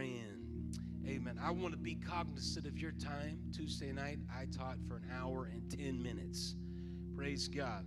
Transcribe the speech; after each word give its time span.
brand. 0.00 0.78
Amen. 1.06 1.38
I 1.44 1.50
want 1.50 1.74
to 1.74 1.78
be 1.78 1.94
cognizant 1.94 2.64
of 2.64 2.78
your 2.78 2.92
time. 2.92 3.38
Tuesday 3.54 3.92
night, 3.92 4.18
I 4.34 4.46
taught 4.46 4.78
for 4.88 4.96
an 4.96 5.10
hour 5.14 5.50
and 5.52 5.70
10 5.70 6.02
minutes. 6.02 6.54
Praise 7.14 7.48
God. 7.48 7.84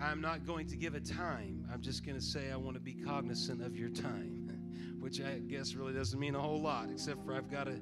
I'm 0.00 0.20
not 0.20 0.44
going 0.44 0.66
to 0.66 0.76
give 0.76 0.96
a 0.96 1.00
time. 1.00 1.64
I'm 1.72 1.80
just 1.80 2.04
going 2.04 2.18
to 2.18 2.24
say 2.24 2.50
I 2.50 2.56
want 2.56 2.74
to 2.74 2.80
be 2.80 2.94
cognizant 2.94 3.62
of 3.62 3.76
your 3.76 3.90
time, 3.90 4.96
which 4.98 5.20
I 5.20 5.38
guess 5.38 5.74
really 5.74 5.92
doesn't 5.92 6.18
mean 6.18 6.34
a 6.34 6.40
whole 6.40 6.60
lot, 6.60 6.88
except 6.90 7.24
for 7.24 7.32
I've 7.32 7.48
got 7.48 7.68
a, 7.68 7.80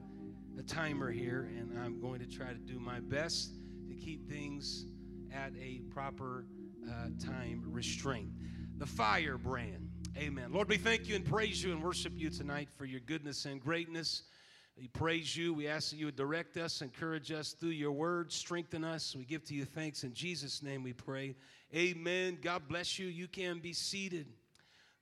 a 0.58 0.62
timer 0.62 1.10
here, 1.10 1.50
and 1.56 1.78
I'm 1.78 1.98
going 2.02 2.20
to 2.20 2.26
try 2.26 2.52
to 2.52 2.58
do 2.58 2.78
my 2.78 3.00
best 3.00 3.54
to 3.88 3.94
keep 3.94 4.28
things 4.28 4.84
at 5.32 5.52
a 5.58 5.80
proper 5.88 6.44
uh, 6.86 7.08
time 7.18 7.62
restraint. 7.64 8.28
The 8.76 8.84
fire 8.84 9.38
brand. 9.38 9.89
Amen. 10.16 10.52
Lord, 10.52 10.68
we 10.68 10.76
thank 10.76 11.08
you 11.08 11.14
and 11.14 11.24
praise 11.24 11.62
you 11.62 11.72
and 11.72 11.82
worship 11.82 12.12
you 12.16 12.30
tonight 12.30 12.68
for 12.76 12.84
your 12.84 13.00
goodness 13.00 13.44
and 13.44 13.60
greatness. 13.60 14.24
We 14.76 14.88
praise 14.88 15.36
you. 15.36 15.54
We 15.54 15.68
ask 15.68 15.90
that 15.90 15.96
you 15.96 16.06
would 16.06 16.16
direct 16.16 16.56
us, 16.56 16.82
encourage 16.82 17.30
us 17.30 17.52
through 17.52 17.70
your 17.70 17.92
word, 17.92 18.32
strengthen 18.32 18.82
us. 18.82 19.14
We 19.14 19.24
give 19.24 19.44
to 19.44 19.54
you 19.54 19.64
thanks. 19.64 20.02
In 20.02 20.12
Jesus' 20.12 20.62
name 20.62 20.82
we 20.82 20.92
pray. 20.92 21.36
Amen. 21.74 22.38
God 22.42 22.62
bless 22.68 22.98
you. 22.98 23.06
You 23.06 23.28
can 23.28 23.60
be 23.60 23.72
seated. 23.72 24.26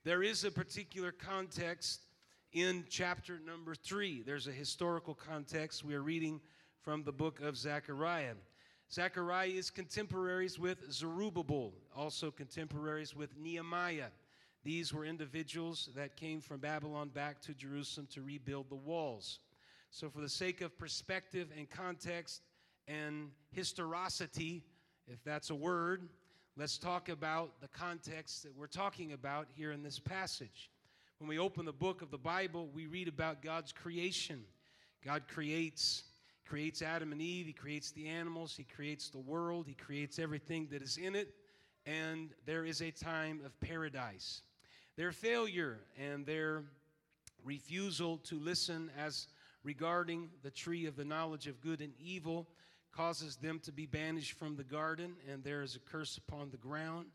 There 0.05 0.23
is 0.23 0.45
a 0.45 0.51
particular 0.51 1.11
context 1.11 2.03
in 2.53 2.85
chapter 2.91 3.41
number 3.45 3.75
three. 3.75 4.23
There's 4.23 4.47
a 4.47 4.53
historical 4.53 5.15
context. 5.15 5.85
We 5.85 5.95
are 5.95 6.03
reading 6.03 6.41
from 6.83 7.03
the 7.03 7.13
book 7.13 7.41
of 7.41 7.57
Zechariah. 7.57 8.35
Zechariah 8.93 9.49
is 9.49 9.71
contemporaries 9.71 10.59
with 10.59 10.93
Zerubbabel, 10.93 11.73
also 11.97 12.31
contemporaries 12.31 13.17
with 13.17 13.37
Nehemiah. 13.39 14.09
These 14.69 14.93
were 14.93 15.07
individuals 15.07 15.89
that 15.97 16.15
came 16.15 16.43
from 16.43 16.59
Babylon 16.59 17.09
back 17.09 17.41
to 17.41 17.55
Jerusalem 17.55 18.07
to 18.13 18.21
rebuild 18.21 18.69
the 18.69 18.77
walls. 18.77 19.39
So, 19.91 20.11
for 20.11 20.21
the 20.21 20.29
sake 20.29 20.61
of 20.61 20.79
perspective 20.79 21.49
and 21.57 21.71
context 21.71 22.43
and 22.87 23.31
historicity, 23.51 24.63
if 25.07 25.25
that's 25.25 25.49
a 25.49 25.55
word, 25.55 26.07
let's 26.55 26.77
talk 26.77 27.09
about 27.09 27.63
the 27.63 27.69
context 27.69 28.43
that 28.43 28.55
we're 28.55 28.67
talking 28.67 29.15
about 29.15 29.47
here 29.55 29.73
in 29.73 29.83
this 29.83 29.99
passage. 29.99 30.71
When 31.17 31.29
we 31.29 31.39
open 31.39 31.65
the 31.65 31.73
book 31.73 32.03
of 32.03 32.11
the 32.11 32.19
Bible, 32.19 32.69
we 32.75 32.85
read 32.85 33.09
about 33.09 33.41
God's 33.41 33.73
creation. 33.73 34.45
God 35.03 35.23
creates 35.29 36.05
creates 36.45 36.83
Adam 36.83 37.13
and 37.13 37.23
Eve, 37.23 37.47
he 37.47 37.55
creates 37.55 37.91
the 37.93 38.07
animals, 38.07 38.55
he 38.55 38.65
creates 38.65 39.09
the 39.09 39.17
world, 39.17 39.67
he 39.67 39.73
creates 39.73 40.19
everything 40.19 40.69
that 40.73 40.83
is 40.83 40.99
in 40.99 41.15
it, 41.15 41.33
and 41.87 42.35
there 42.45 42.67
is 42.67 42.83
a 42.83 42.91
time 42.91 43.41
of 43.47 43.59
paradise. 43.61 44.43
Their 44.99 45.13
failure 45.13 45.79
and 45.97 46.27
their 46.27 46.65
refusal 47.45 48.17
to 48.25 48.41
listen 48.41 48.91
as 48.99 49.29
regarding 49.63 50.29
the 50.43 50.51
tree 50.51 50.87
of 50.87 50.97
the 50.97 51.05
knowledge 51.05 51.47
of 51.47 51.61
good 51.61 51.81
and 51.81 51.93
evil 52.01 52.49
causes 52.91 53.37
them 53.37 53.61
to 53.61 53.71
be 53.71 53.87
banished 53.87 54.33
from 54.33 54.57
the 54.57 54.65
garden, 54.65 55.15
and 55.31 55.45
there 55.45 55.63
is 55.63 55.77
a 55.77 55.79
curse 55.79 56.17
upon 56.19 56.51
the 56.51 56.57
ground. 56.57 57.07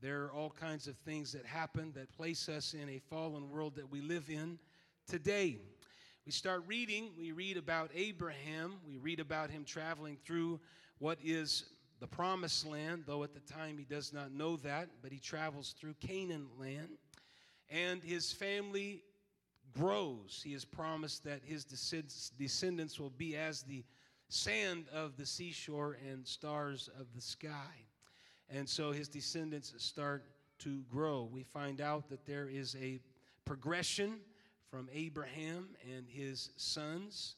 There 0.00 0.24
are 0.24 0.32
all 0.32 0.48
kinds 0.48 0.88
of 0.88 0.96
things 0.96 1.30
that 1.32 1.44
happen 1.44 1.92
that 1.94 2.10
place 2.10 2.48
us 2.48 2.72
in 2.72 2.88
a 2.88 3.00
fallen 3.10 3.50
world 3.50 3.76
that 3.76 3.92
we 3.92 4.00
live 4.00 4.30
in 4.30 4.58
today. 5.06 5.58
We 6.24 6.32
start 6.32 6.64
reading, 6.66 7.10
we 7.18 7.32
read 7.32 7.58
about 7.58 7.90
Abraham, 7.94 8.76
we 8.88 8.96
read 8.96 9.20
about 9.20 9.50
him 9.50 9.64
traveling 9.66 10.16
through 10.24 10.58
what 11.00 11.18
is 11.22 11.64
the 12.00 12.06
promised 12.06 12.66
land, 12.66 13.04
though 13.06 13.24
at 13.24 13.34
the 13.34 13.40
time 13.40 13.76
he 13.76 13.84
does 13.84 14.14
not 14.14 14.32
know 14.32 14.56
that, 14.56 14.88
but 15.02 15.12
he 15.12 15.18
travels 15.18 15.74
through 15.78 15.96
Canaan 16.00 16.46
land 16.58 16.96
and 17.70 18.02
his 18.02 18.32
family 18.32 19.02
grows. 19.76 20.40
He 20.44 20.52
has 20.52 20.64
promised 20.64 21.24
that 21.24 21.42
his 21.44 21.64
descendants 21.64 22.98
will 22.98 23.10
be 23.10 23.36
as 23.36 23.62
the 23.62 23.84
sand 24.28 24.86
of 24.92 25.16
the 25.16 25.26
seashore 25.26 25.98
and 26.10 26.26
stars 26.26 26.88
of 26.98 27.06
the 27.14 27.20
sky. 27.20 27.86
And 28.48 28.68
so 28.68 28.92
his 28.92 29.08
descendants 29.08 29.74
start 29.78 30.24
to 30.60 30.82
grow. 30.90 31.28
We 31.30 31.42
find 31.42 31.80
out 31.80 32.08
that 32.08 32.24
there 32.26 32.48
is 32.48 32.76
a 32.80 33.00
progression 33.44 34.20
from 34.70 34.88
Abraham 34.92 35.68
and 35.94 36.06
his 36.08 36.50
sons. 36.56 37.36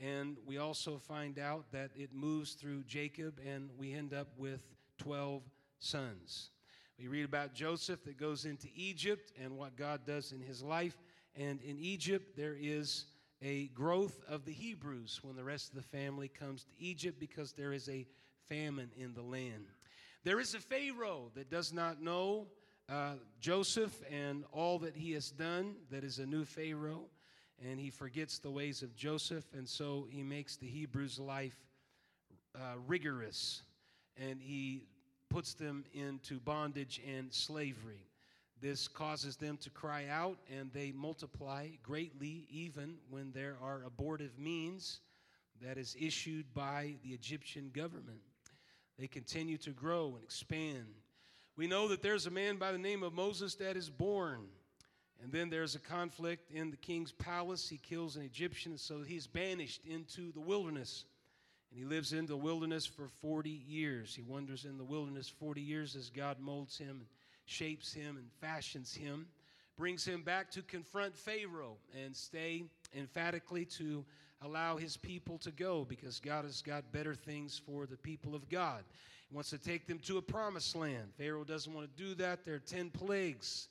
And 0.00 0.38
we 0.46 0.58
also 0.58 0.98
find 0.98 1.38
out 1.38 1.70
that 1.72 1.90
it 1.94 2.12
moves 2.12 2.54
through 2.54 2.84
Jacob, 2.84 3.38
and 3.46 3.70
we 3.78 3.92
end 3.92 4.12
up 4.12 4.28
with 4.36 4.74
12 4.98 5.42
sons. 5.78 6.50
We 6.98 7.08
read 7.08 7.24
about 7.24 7.54
Joseph 7.54 8.04
that 8.04 8.18
goes 8.18 8.44
into 8.44 8.68
Egypt 8.74 9.32
and 9.42 9.56
what 9.56 9.76
God 9.76 10.06
does 10.06 10.32
in 10.32 10.40
his 10.40 10.62
life. 10.62 10.96
And 11.34 11.60
in 11.62 11.78
Egypt, 11.78 12.36
there 12.36 12.56
is 12.58 13.06
a 13.42 13.66
growth 13.68 14.20
of 14.28 14.44
the 14.44 14.52
Hebrews 14.52 15.20
when 15.22 15.36
the 15.36 15.44
rest 15.44 15.70
of 15.70 15.74
the 15.74 15.82
family 15.82 16.28
comes 16.28 16.64
to 16.64 16.72
Egypt 16.78 17.18
because 17.18 17.52
there 17.52 17.72
is 17.72 17.88
a 17.88 18.06
famine 18.48 18.90
in 18.96 19.12
the 19.14 19.22
land. 19.22 19.66
There 20.22 20.40
is 20.40 20.54
a 20.54 20.60
Pharaoh 20.60 21.30
that 21.34 21.50
does 21.50 21.72
not 21.72 22.00
know 22.00 22.46
uh, 22.88 23.14
Joseph 23.40 24.00
and 24.10 24.44
all 24.52 24.78
that 24.80 24.96
he 24.96 25.12
has 25.12 25.30
done, 25.30 25.74
that 25.90 26.04
is 26.04 26.18
a 26.18 26.26
new 26.26 26.44
Pharaoh, 26.44 27.06
and 27.62 27.80
he 27.80 27.90
forgets 27.90 28.38
the 28.38 28.50
ways 28.50 28.82
of 28.82 28.94
Joseph, 28.94 29.44
and 29.52 29.68
so 29.68 30.06
he 30.10 30.22
makes 30.22 30.56
the 30.56 30.66
Hebrews' 30.66 31.18
life 31.18 31.56
uh, 32.54 32.74
rigorous, 32.86 33.62
and 34.16 34.40
he 34.40 34.86
puts 35.34 35.54
them 35.54 35.84
into 35.92 36.38
bondage 36.38 37.00
and 37.12 37.34
slavery. 37.34 38.06
This 38.62 38.86
causes 38.86 39.36
them 39.36 39.56
to 39.62 39.70
cry 39.70 40.06
out, 40.08 40.38
and 40.48 40.72
they 40.72 40.92
multiply 40.92 41.70
greatly, 41.82 42.46
even 42.48 42.98
when 43.10 43.32
there 43.32 43.56
are 43.60 43.82
abortive 43.84 44.38
means 44.38 45.00
that 45.60 45.76
is 45.76 45.96
issued 46.00 46.54
by 46.54 46.94
the 47.02 47.10
Egyptian 47.10 47.72
government. 47.74 48.20
They 48.96 49.08
continue 49.08 49.58
to 49.58 49.70
grow 49.70 50.12
and 50.14 50.22
expand. 50.22 50.86
We 51.56 51.66
know 51.66 51.88
that 51.88 52.00
there's 52.00 52.26
a 52.26 52.30
man 52.30 52.56
by 52.56 52.70
the 52.70 52.78
name 52.78 53.02
of 53.02 53.12
Moses 53.12 53.56
that 53.56 53.76
is 53.76 53.90
born. 53.90 54.46
And 55.20 55.32
then 55.32 55.50
there's 55.50 55.74
a 55.74 55.80
conflict 55.80 56.52
in 56.52 56.70
the 56.70 56.76
king's 56.76 57.10
palace. 57.10 57.68
He 57.68 57.78
kills 57.78 58.14
an 58.14 58.22
Egyptian, 58.22 58.78
so 58.78 59.02
he's 59.02 59.26
banished 59.26 59.84
into 59.84 60.30
the 60.30 60.40
wilderness. 60.40 61.06
And 61.74 61.82
he 61.82 61.88
lives 61.88 62.12
in 62.12 62.26
the 62.26 62.36
wilderness 62.36 62.86
for 62.86 63.08
40 63.20 63.50
years. 63.50 64.14
He 64.14 64.22
wanders 64.22 64.64
in 64.64 64.78
the 64.78 64.84
wilderness 64.84 65.28
40 65.28 65.60
years 65.60 65.96
as 65.96 66.08
God 66.08 66.38
molds 66.38 66.78
him 66.78 66.90
and 67.00 67.06
shapes 67.46 67.92
him 67.92 68.16
and 68.16 68.30
fashions 68.40 68.94
him, 68.94 69.26
brings 69.76 70.04
him 70.04 70.22
back 70.22 70.52
to 70.52 70.62
confront 70.62 71.16
Pharaoh 71.16 71.78
and 72.04 72.14
stay 72.14 72.62
emphatically 72.96 73.64
to 73.64 74.04
allow 74.40 74.76
his 74.76 74.96
people 74.96 75.36
to 75.38 75.50
go 75.50 75.84
because 75.84 76.20
God 76.20 76.44
has 76.44 76.62
got 76.62 76.92
better 76.92 77.14
things 77.14 77.60
for 77.66 77.86
the 77.86 77.96
people 77.96 78.36
of 78.36 78.48
God. 78.48 78.84
He 79.28 79.34
wants 79.34 79.50
to 79.50 79.58
take 79.58 79.88
them 79.88 79.98
to 80.00 80.18
a 80.18 80.22
promised 80.22 80.76
land. 80.76 81.12
Pharaoh 81.18 81.42
doesn't 81.42 81.74
want 81.74 81.88
to 81.96 82.02
do 82.02 82.14
that. 82.16 82.44
There 82.44 82.54
are 82.54 82.60
10 82.60 82.90
plagues. 82.90 83.66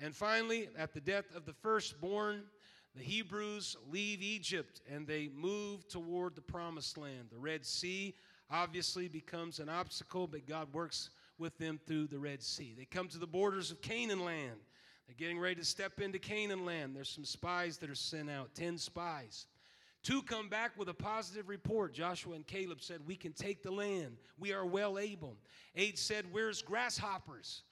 And 0.00 0.12
finally, 0.12 0.70
at 0.76 0.92
the 0.92 1.00
death 1.00 1.26
of 1.36 1.46
the 1.46 1.52
firstborn, 1.52 2.42
the 2.96 3.02
Hebrews 3.02 3.76
leave 3.90 4.22
Egypt 4.22 4.80
and 4.90 5.06
they 5.06 5.28
move 5.34 5.88
toward 5.88 6.36
the 6.36 6.42
promised 6.42 6.96
land. 6.96 7.28
The 7.30 7.38
Red 7.38 7.64
Sea 7.66 8.14
obviously 8.50 9.08
becomes 9.08 9.58
an 9.58 9.68
obstacle, 9.68 10.26
but 10.26 10.46
God 10.46 10.72
works 10.72 11.10
with 11.38 11.58
them 11.58 11.80
through 11.86 12.06
the 12.06 12.18
Red 12.18 12.42
Sea. 12.42 12.74
They 12.76 12.84
come 12.84 13.08
to 13.08 13.18
the 13.18 13.26
borders 13.26 13.70
of 13.70 13.80
Canaan 13.80 14.24
land. 14.24 14.60
They're 15.06 15.16
getting 15.18 15.38
ready 15.38 15.56
to 15.56 15.64
step 15.64 16.00
into 16.00 16.18
Canaan 16.18 16.64
land. 16.64 16.94
There's 16.94 17.08
some 17.08 17.24
spies 17.24 17.78
that 17.78 17.90
are 17.90 17.94
sent 17.94 18.30
out, 18.30 18.54
10 18.54 18.78
spies. 18.78 19.46
Two 20.02 20.22
come 20.22 20.48
back 20.48 20.72
with 20.78 20.88
a 20.88 20.94
positive 20.94 21.48
report. 21.48 21.94
Joshua 21.94 22.34
and 22.34 22.46
Caleb 22.46 22.82
said, 22.82 23.00
We 23.06 23.16
can 23.16 23.32
take 23.32 23.62
the 23.62 23.70
land. 23.70 24.18
We 24.38 24.52
are 24.52 24.66
well 24.66 24.98
able. 24.98 25.36
Eight 25.74 25.98
said, 25.98 26.26
Where's 26.30 26.62
grasshoppers? 26.62 27.62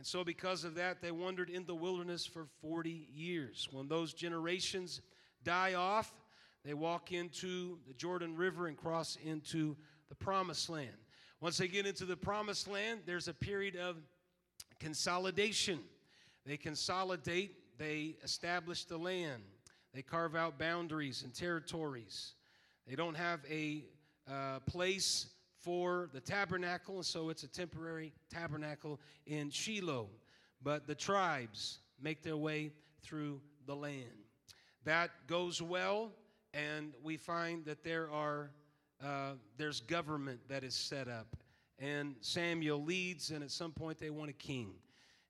And 0.00 0.06
so, 0.06 0.24
because 0.24 0.64
of 0.64 0.76
that, 0.76 1.02
they 1.02 1.10
wandered 1.10 1.50
in 1.50 1.66
the 1.66 1.74
wilderness 1.74 2.24
for 2.24 2.46
40 2.62 3.06
years. 3.12 3.68
When 3.70 3.86
those 3.86 4.14
generations 4.14 5.02
die 5.44 5.74
off, 5.74 6.10
they 6.64 6.72
walk 6.72 7.12
into 7.12 7.76
the 7.86 7.92
Jordan 7.92 8.34
River 8.34 8.66
and 8.66 8.78
cross 8.78 9.18
into 9.22 9.76
the 10.08 10.14
promised 10.14 10.70
land. 10.70 10.96
Once 11.42 11.58
they 11.58 11.68
get 11.68 11.84
into 11.84 12.06
the 12.06 12.16
promised 12.16 12.66
land, 12.66 13.00
there's 13.04 13.28
a 13.28 13.34
period 13.34 13.76
of 13.76 13.96
consolidation. 14.78 15.80
They 16.46 16.56
consolidate, 16.56 17.76
they 17.76 18.16
establish 18.24 18.86
the 18.86 18.96
land, 18.96 19.42
they 19.92 20.00
carve 20.00 20.34
out 20.34 20.58
boundaries 20.58 21.24
and 21.24 21.34
territories. 21.34 22.32
They 22.88 22.94
don't 22.96 23.18
have 23.18 23.40
a 23.50 23.84
uh, 24.26 24.60
place 24.60 25.26
for 25.60 26.08
the 26.12 26.20
tabernacle, 26.20 26.96
and 26.96 27.06
so 27.06 27.28
it's 27.28 27.42
a 27.42 27.48
temporary 27.48 28.12
tabernacle 28.30 29.00
in 29.26 29.50
Shiloh. 29.50 30.08
But 30.62 30.86
the 30.86 30.94
tribes 30.94 31.78
make 32.00 32.22
their 32.22 32.36
way 32.36 32.72
through 33.02 33.40
the 33.66 33.76
land. 33.76 34.24
That 34.84 35.10
goes 35.26 35.60
well, 35.60 36.12
and 36.54 36.94
we 37.02 37.16
find 37.16 37.64
that 37.66 37.84
there 37.84 38.10
are 38.10 38.50
uh, 39.04 39.32
there's 39.56 39.80
government 39.80 40.40
that 40.48 40.62
is 40.62 40.74
set 40.74 41.08
up, 41.08 41.36
and 41.78 42.16
Samuel 42.20 42.82
leads, 42.82 43.30
and 43.30 43.42
at 43.42 43.50
some 43.50 43.72
point 43.72 43.98
they 43.98 44.10
want 44.10 44.28
a 44.28 44.34
king, 44.34 44.74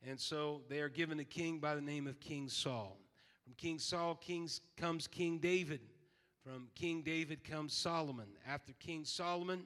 and 0.06 0.19
so 0.19 0.62
they 0.69 0.81
are 0.81 0.88
given 0.88 1.21
a 1.21 1.25
king 1.25 1.59
by 1.59 1.75
the 1.75 1.81
name 1.81 2.06
of 2.06 2.19
King 2.21 2.49
Saul. 2.49 2.99
From 3.44 3.55
King 3.55 3.79
Saul 3.79 4.17
kings, 4.17 4.61
comes 4.76 5.06
King 5.06 5.38
David. 5.38 5.81
From 6.44 6.69
King 6.75 7.03
David 7.03 7.44
comes 7.44 7.75
Solomon. 7.75 8.26
After 8.49 8.73
King 8.81 9.05
Solomon, 9.05 9.65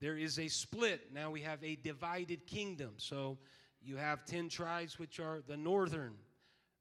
there 0.00 0.16
is 0.16 0.38
a 0.38 0.48
split. 0.48 1.12
Now 1.12 1.30
we 1.30 1.40
have 1.42 1.62
a 1.64 1.76
divided 1.76 2.46
kingdom. 2.46 2.92
So 2.96 3.38
you 3.82 3.96
have 3.96 4.24
10 4.26 4.48
tribes, 4.48 4.98
which 4.98 5.20
are 5.20 5.42
the 5.46 5.56
northern 5.56 6.14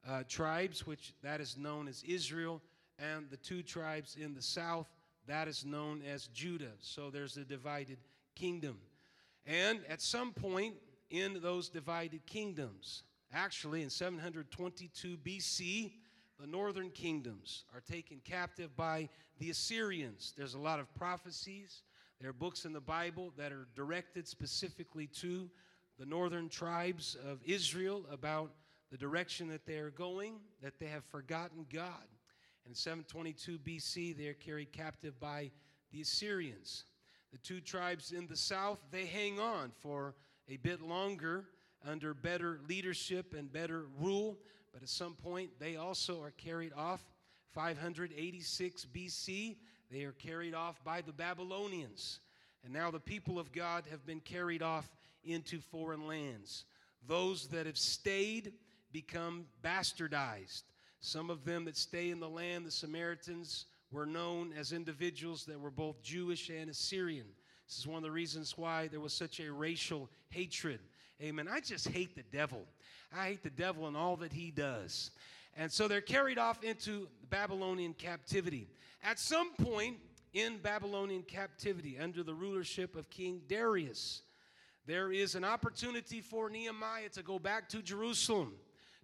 uh, 0.08 0.24
tribes, 0.28 0.86
which 0.86 1.14
that 1.24 1.40
is 1.40 1.58
known 1.58 1.88
as 1.88 2.04
Israel, 2.04 2.62
and 3.00 3.30
the 3.30 3.38
two 3.38 3.64
tribes 3.64 4.18
in 4.20 4.34
the 4.34 4.42
south, 4.42 4.88
that 5.28 5.48
is 5.48 5.66
known 5.66 6.02
as 6.02 6.28
Judah. 6.28 6.74
So 6.80 7.10
there's 7.10 7.38
a 7.38 7.44
divided 7.44 7.98
kingdom. 8.36 8.78
And 9.46 9.82
at 9.90 10.02
some 10.02 10.34
point 10.34 10.76
in 11.10 11.40
those 11.42 11.70
divided 11.70 12.26
kingdoms, 12.26 13.04
actually 13.34 13.82
in 13.82 13.90
722 13.90 15.18
BC, 15.18 15.92
the 16.40 16.48
northern 16.48 16.90
kingdoms 16.90 17.64
are 17.74 17.82
taken 17.82 18.20
captive 18.24 18.76
by 18.76 19.10
the 19.40 19.50
Assyrians. 19.50 20.34
There's 20.38 20.54
a 20.54 20.60
lot 20.60 20.80
of 20.80 20.94
prophecies. 20.96 21.84
There 22.22 22.30
are 22.30 22.34
books 22.34 22.66
in 22.66 22.74
the 22.74 22.80
Bible 22.80 23.34
that 23.38 23.52
are 23.52 23.68
directed 23.76 24.28
specifically 24.28 25.08
to 25.20 25.50
the 26.00 26.06
northern 26.06 26.50
tribes 26.50 27.18
of 27.30 27.40
Israel 27.46 28.06
about 28.12 28.52
the 28.92 28.98
direction 28.98 29.50
that 29.50 29.66
they 29.66 29.78
are 29.78 29.90
going, 29.90 30.36
that 30.62 30.80
they 30.80 30.88
have 30.88 31.04
forgotten 31.06 31.66
God. 31.72 32.06
In 32.68 32.74
722 32.74 33.60
BC, 33.60 34.18
they 34.18 34.28
are 34.28 34.34
carried 34.34 34.72
captive 34.72 35.20
by 35.20 35.52
the 35.92 36.02
Assyrians. 36.02 36.86
The 37.32 37.38
two 37.40 37.60
tribes 37.60 38.12
in 38.12 38.28
the 38.28 38.38
south, 38.38 38.80
they 38.92 39.06
hang 39.06 39.40
on 39.40 39.72
for 39.82 40.16
a 40.48 40.58
bit 40.58 40.82
longer 40.82 41.46
under 41.86 42.14
better 42.14 42.60
leadership 42.68 43.34
and 43.38 43.52
better 43.52 43.86
rule, 44.00 44.38
but 44.74 44.82
at 44.82 44.90
some 44.90 45.14
point 45.14 45.52
they 45.60 45.76
also 45.76 46.22
are 46.22 46.32
carried 46.32 46.74
off. 46.74 47.02
586 47.54 48.88
BC, 48.94 49.56
they 49.95 50.03
are 50.03 50.12
carried 50.12 50.53
off 50.53 50.83
by 50.83 51.00
the 51.00 51.13
Babylonians. 51.13 52.19
And 52.65 52.74
now 52.74 52.92
the 52.92 53.00
people 53.00 53.39
of 53.39 53.53
God 53.53 53.86
have 53.89 54.06
been 54.06 54.19
carried 54.19 54.62
off 54.62 54.86
into 55.24 55.62
foreign 55.62 56.06
lands. 56.06 56.65
Those 57.07 57.47
that 57.47 57.65
have 57.65 57.77
stayed 57.77 58.51
become 58.92 59.45
bastardized. 59.63 60.63
Some 61.00 61.30
of 61.30 61.45
them 61.45 61.63
that 61.63 61.77
stay 61.77 62.09
in 62.09 62.19
the 62.19 62.27
land, 62.27 62.65
the 62.65 62.71
Samaritans, 62.71 63.68
were 63.89 64.06
known 64.06 64.51
as 64.57 64.74
individuals 64.74 65.45
that 65.45 65.62
were 65.62 65.71
both 65.71 66.03
Jewish 66.03 66.50
and 66.50 66.69
Assyrian. 66.69 67.27
This 67.65 67.77
is 67.77 67.88
one 67.88 67.97
of 67.97 68.03
the 68.03 68.12
reasons 68.12 68.57
why 68.57 68.89
there 68.89 69.00
was 69.00 69.13
such 69.13 69.39
a 69.39 69.50
racial 69.50 70.09
hatred. 70.30 70.81
Amen. 71.21 71.47
I 71.50 71.62
just 71.62 71.88
hate 71.88 72.15
the 72.18 72.38
devil. 72.38 72.65
I 73.15 73.27
hate 73.27 73.44
the 73.44 73.50
devil 73.50 73.88
and 73.88 73.95
all 73.95 74.18
that 74.18 74.33
he 74.33 74.51
does. 74.51 75.12
And 75.56 75.72
so 75.72 75.88
they're 75.88 76.02
carried 76.02 76.38
off 76.38 76.63
into 76.63 77.07
Babylonian 77.30 77.94
captivity. 77.94 78.68
At 79.04 79.19
some 79.19 79.54
point 79.54 79.98
in 80.34 80.57
Babylonian 80.57 81.24
captivity, 81.24 81.98
under 81.98 82.24
the 82.24 82.34
rulership 82.34 82.96
of 82.96 83.10
King 83.10 83.42
Darius, 83.48 84.24
there 84.86 85.12
is 85.12 85.36
an 85.36 85.44
opportunity 85.44 86.22
for 86.22 86.50
Nehemiah 86.50 87.10
to 87.10 87.24
go 87.24 87.40
back 87.40 87.69
to 87.69 87.81
Jerusalem 87.81 88.54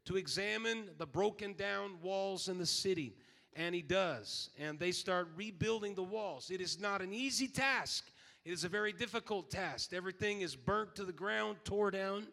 to 0.05 0.17
examine 0.17 0.89
the 0.97 1.05
broken 1.05 1.53
down 1.53 1.99
walls 2.01 2.49
in 2.49 2.57
the 2.57 2.65
city. 2.65 3.15
And 3.55 3.73
he 3.73 3.81
does. 3.81 4.49
And 4.59 4.79
they 4.79 4.91
start 4.91 5.29
rebuilding 5.35 5.95
the 5.95 6.03
walls. 6.03 6.51
It 6.51 6.61
is 6.61 6.79
not 6.79 7.01
an 7.01 7.13
easy 7.13 7.47
task, 7.47 8.05
it 8.43 8.51
is 8.51 8.63
a 8.63 8.69
very 8.69 8.91
difficult 8.91 9.51
task. 9.51 9.93
Everything 9.93 10.41
is 10.41 10.55
burnt 10.55 10.95
to 10.95 11.05
the 11.05 11.13
ground, 11.13 11.57
tore 11.63 11.91
down 11.91 12.27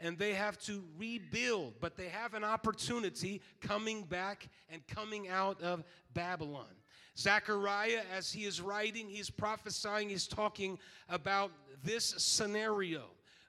and 0.00 0.18
they 0.18 0.32
have 0.32 0.58
to 0.60 0.82
rebuild, 0.98 1.74
but 1.80 1.96
they 1.96 2.08
have 2.08 2.34
an 2.34 2.44
opportunity 2.44 3.40
coming 3.60 4.02
back 4.02 4.48
and 4.70 4.86
coming 4.86 5.28
out 5.28 5.60
of 5.60 5.84
Babylon. 6.14 6.66
Zechariah, 7.16 8.02
as 8.16 8.32
he 8.32 8.44
is 8.44 8.60
writing, 8.60 9.08
he's 9.08 9.30
prophesying, 9.30 10.08
he's 10.08 10.26
talking 10.26 10.78
about 11.08 11.50
this 11.84 12.14
scenario. 12.16 13.04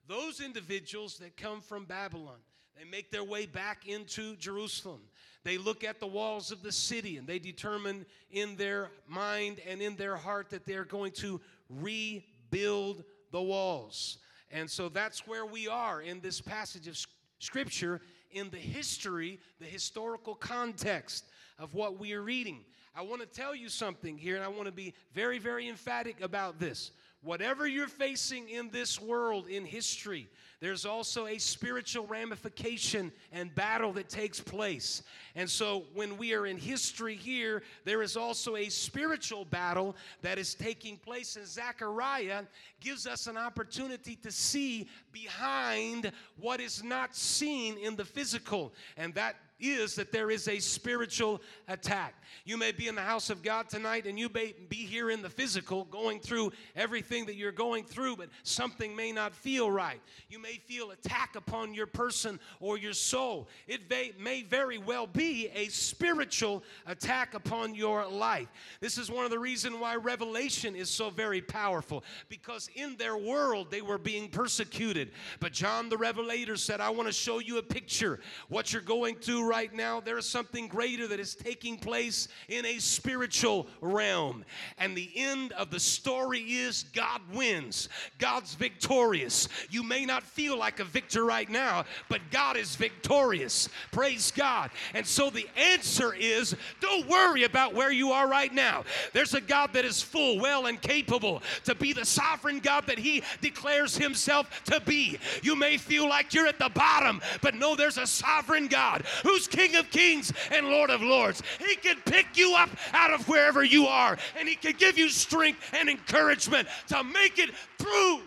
Those 0.07 0.41
individuals 0.41 1.17
that 1.19 1.37
come 1.37 1.61
from 1.61 1.85
Babylon, 1.85 2.39
they 2.77 2.83
make 2.83 3.11
their 3.11 3.23
way 3.23 3.45
back 3.45 3.87
into 3.87 4.35
Jerusalem. 4.35 5.01
They 5.43 5.57
look 5.57 5.83
at 5.83 5.99
the 5.99 6.07
walls 6.07 6.51
of 6.51 6.61
the 6.63 6.71
city 6.71 7.17
and 7.17 7.25
they 7.25 7.39
determine 7.39 8.05
in 8.29 8.57
their 8.57 8.91
mind 9.07 9.59
and 9.67 9.81
in 9.81 9.95
their 9.95 10.17
heart 10.17 10.49
that 10.49 10.65
they're 10.65 10.85
going 10.85 11.13
to 11.13 11.39
rebuild 11.69 13.03
the 13.31 13.41
walls. 13.41 14.17
And 14.51 14.69
so 14.69 14.89
that's 14.89 15.25
where 15.27 15.45
we 15.45 15.67
are 15.67 16.01
in 16.01 16.19
this 16.19 16.41
passage 16.41 16.87
of 16.87 16.97
Scripture 17.39 18.01
in 18.31 18.49
the 18.49 18.57
history, 18.57 19.39
the 19.59 19.65
historical 19.65 20.35
context 20.35 21.25
of 21.57 21.73
what 21.73 21.99
we 21.99 22.13
are 22.13 22.21
reading. 22.21 22.63
I 22.95 23.01
want 23.03 23.21
to 23.21 23.27
tell 23.27 23.55
you 23.55 23.69
something 23.69 24.17
here, 24.17 24.35
and 24.35 24.43
I 24.43 24.49
want 24.49 24.65
to 24.65 24.71
be 24.71 24.93
very, 25.13 25.39
very 25.39 25.69
emphatic 25.69 26.21
about 26.21 26.59
this. 26.59 26.91
Whatever 27.23 27.67
you're 27.67 27.87
facing 27.87 28.49
in 28.49 28.71
this 28.71 28.99
world, 28.99 29.47
in 29.47 29.63
history, 29.63 30.27
there's 30.59 30.85
also 30.85 31.27
a 31.27 31.37
spiritual 31.37 32.07
ramification 32.07 33.11
and 33.31 33.53
battle 33.53 33.93
that 33.93 34.09
takes 34.09 34.39
place. 34.39 35.03
And 35.35 35.49
so, 35.49 35.85
when 35.93 36.17
we 36.17 36.33
are 36.33 36.47
in 36.47 36.57
history 36.57 37.15
here, 37.15 37.61
there 37.83 38.01
is 38.01 38.17
also 38.17 38.55
a 38.55 38.69
spiritual 38.69 39.45
battle 39.45 39.95
that 40.21 40.39
is 40.39 40.55
taking 40.55 40.97
place. 40.97 41.35
And 41.35 41.45
Zechariah 41.45 42.43
gives 42.79 43.05
us 43.05 43.27
an 43.27 43.37
opportunity 43.37 44.15
to 44.17 44.31
see 44.31 44.87
behind 45.11 46.11
what 46.39 46.59
is 46.59 46.83
not 46.83 47.15
seen 47.15 47.77
in 47.77 47.95
the 47.95 48.05
physical. 48.05 48.73
And 48.97 49.13
that 49.15 49.35
is 49.61 49.95
that 49.95 50.11
there 50.11 50.31
is 50.31 50.47
a 50.47 50.59
spiritual 50.59 51.41
attack. 51.67 52.15
You 52.45 52.57
may 52.57 52.71
be 52.71 52.87
in 52.87 52.95
the 52.95 53.01
house 53.01 53.29
of 53.29 53.43
God 53.43 53.69
tonight 53.69 54.05
and 54.07 54.17
you 54.17 54.29
may 54.33 54.55
be 54.69 54.77
here 54.77 55.11
in 55.11 55.21
the 55.21 55.29
physical 55.29 55.85
going 55.85 56.19
through 56.19 56.51
everything 56.75 57.25
that 57.27 57.35
you're 57.35 57.51
going 57.51 57.83
through, 57.83 58.15
but 58.15 58.29
something 58.43 58.95
may 58.95 59.11
not 59.11 59.33
feel 59.33 59.69
right. 59.69 60.01
You 60.29 60.39
may 60.39 60.59
feel 60.65 60.91
attack 60.91 61.35
upon 61.35 61.73
your 61.73 61.85
person 61.85 62.39
or 62.59 62.77
your 62.77 62.93
soul. 62.93 63.47
It 63.67 63.89
may, 63.89 64.41
very 64.41 64.79
well 64.79 65.05
be 65.05 65.49
a 65.53 65.67
spiritual 65.67 66.63
attack 66.87 67.35
upon 67.35 67.75
your 67.75 68.07
life. 68.07 68.47
This 68.79 68.97
is 68.97 69.11
one 69.11 69.23
of 69.23 69.31
the 69.31 69.39
reasons 69.39 69.75
why 69.75 69.95
Revelation 69.95 70.75
is 70.75 70.89
so 70.89 71.09
very 71.09 71.41
powerful 71.41 72.03
because 72.27 72.69
in 72.75 72.97
their 72.97 73.17
world 73.17 73.69
they 73.69 73.81
were 73.81 73.97
being 73.97 74.29
persecuted. 74.29 75.11
But 75.39 75.51
John 75.51 75.89
the 75.89 75.97
Revelator 75.97 76.57
said, 76.57 76.81
I 76.81 76.89
want 76.89 77.07
to 77.07 77.13
show 77.13 77.39
you 77.39 77.57
a 77.59 77.63
picture. 77.63 78.19
What 78.49 78.73
you're 78.73 78.81
going 78.81 79.15
through 79.15 79.47
right 79.51 79.73
now, 79.73 79.99
there 79.99 80.17
is 80.17 80.25
something 80.25 80.69
greater 80.69 81.09
that 81.09 81.19
is 81.19 81.35
taking 81.35 81.77
place 81.77 82.29
in 82.47 82.65
a 82.65 82.79
spiritual 82.79 83.67
realm. 83.81 84.45
And 84.77 84.95
the 84.95 85.11
end 85.13 85.51
of 85.51 85.69
the 85.69 85.79
story 85.79 86.39
is 86.39 86.85
God 86.93 87.19
wins, 87.33 87.89
God's 88.17 88.55
victorious. 88.55 89.49
You 89.69 89.83
may 89.83 90.05
not 90.05 90.23
feel 90.23 90.57
like 90.57 90.79
a 90.79 90.85
victor 90.85 91.25
right 91.25 91.49
now, 91.49 91.83
but 92.07 92.21
God 92.31 92.55
is 92.55 92.77
victorious. 92.77 93.67
Praise 93.91 94.31
God. 94.31 94.71
And 94.93 95.05
so 95.05 95.29
the 95.29 95.49
answer 95.57 96.13
is 96.13 96.55
don't 96.79 97.09
worry 97.09 97.43
about 97.43 97.73
where 97.73 97.91
you 97.91 98.11
are 98.11 98.29
right 98.29 98.53
now. 98.53 98.85
There's 99.11 99.33
a 99.33 99.41
God 99.41 99.73
that 99.73 99.83
is 99.83 100.01
full, 100.01 100.39
well, 100.39 100.67
and 100.67 100.81
capable 100.81 101.43
to 101.65 101.75
be 101.75 101.91
the 101.91 102.05
sovereign 102.05 102.59
God 102.59 102.87
that 102.87 102.99
He 102.99 103.21
declares 103.41 103.97
Himself 103.97 104.63
to 104.67 104.79
be. 104.79 105.19
You 105.43 105.57
may 105.57 105.75
feel 105.75 106.07
like 106.07 106.33
you're 106.33 106.47
at 106.47 106.57
the 106.57 106.71
bottom, 106.73 107.19
but 107.41 107.55
no, 107.55 107.75
there's 107.75 107.97
a 107.97 108.07
sovereign 108.07 108.67
God 108.67 109.03
who's 109.23 109.40
who's 109.41 109.47
King 109.47 109.75
of 109.75 109.89
Kings 109.89 110.31
and 110.51 110.67
Lord 110.67 110.89
of 110.89 111.01
Lords. 111.01 111.41
He 111.59 111.75
can 111.75 111.97
pick 112.05 112.27
you 112.35 112.55
up 112.55 112.69
out 112.93 113.11
of 113.11 113.27
wherever 113.27 113.63
you 113.63 113.87
are, 113.87 114.17
and 114.37 114.47
He 114.47 114.55
can 114.55 114.73
give 114.73 114.97
you 114.97 115.09
strength 115.09 115.73
and 115.73 115.89
encouragement 115.89 116.67
to 116.87 117.03
make 117.03 117.39
it 117.39 117.51
through. 117.77 118.21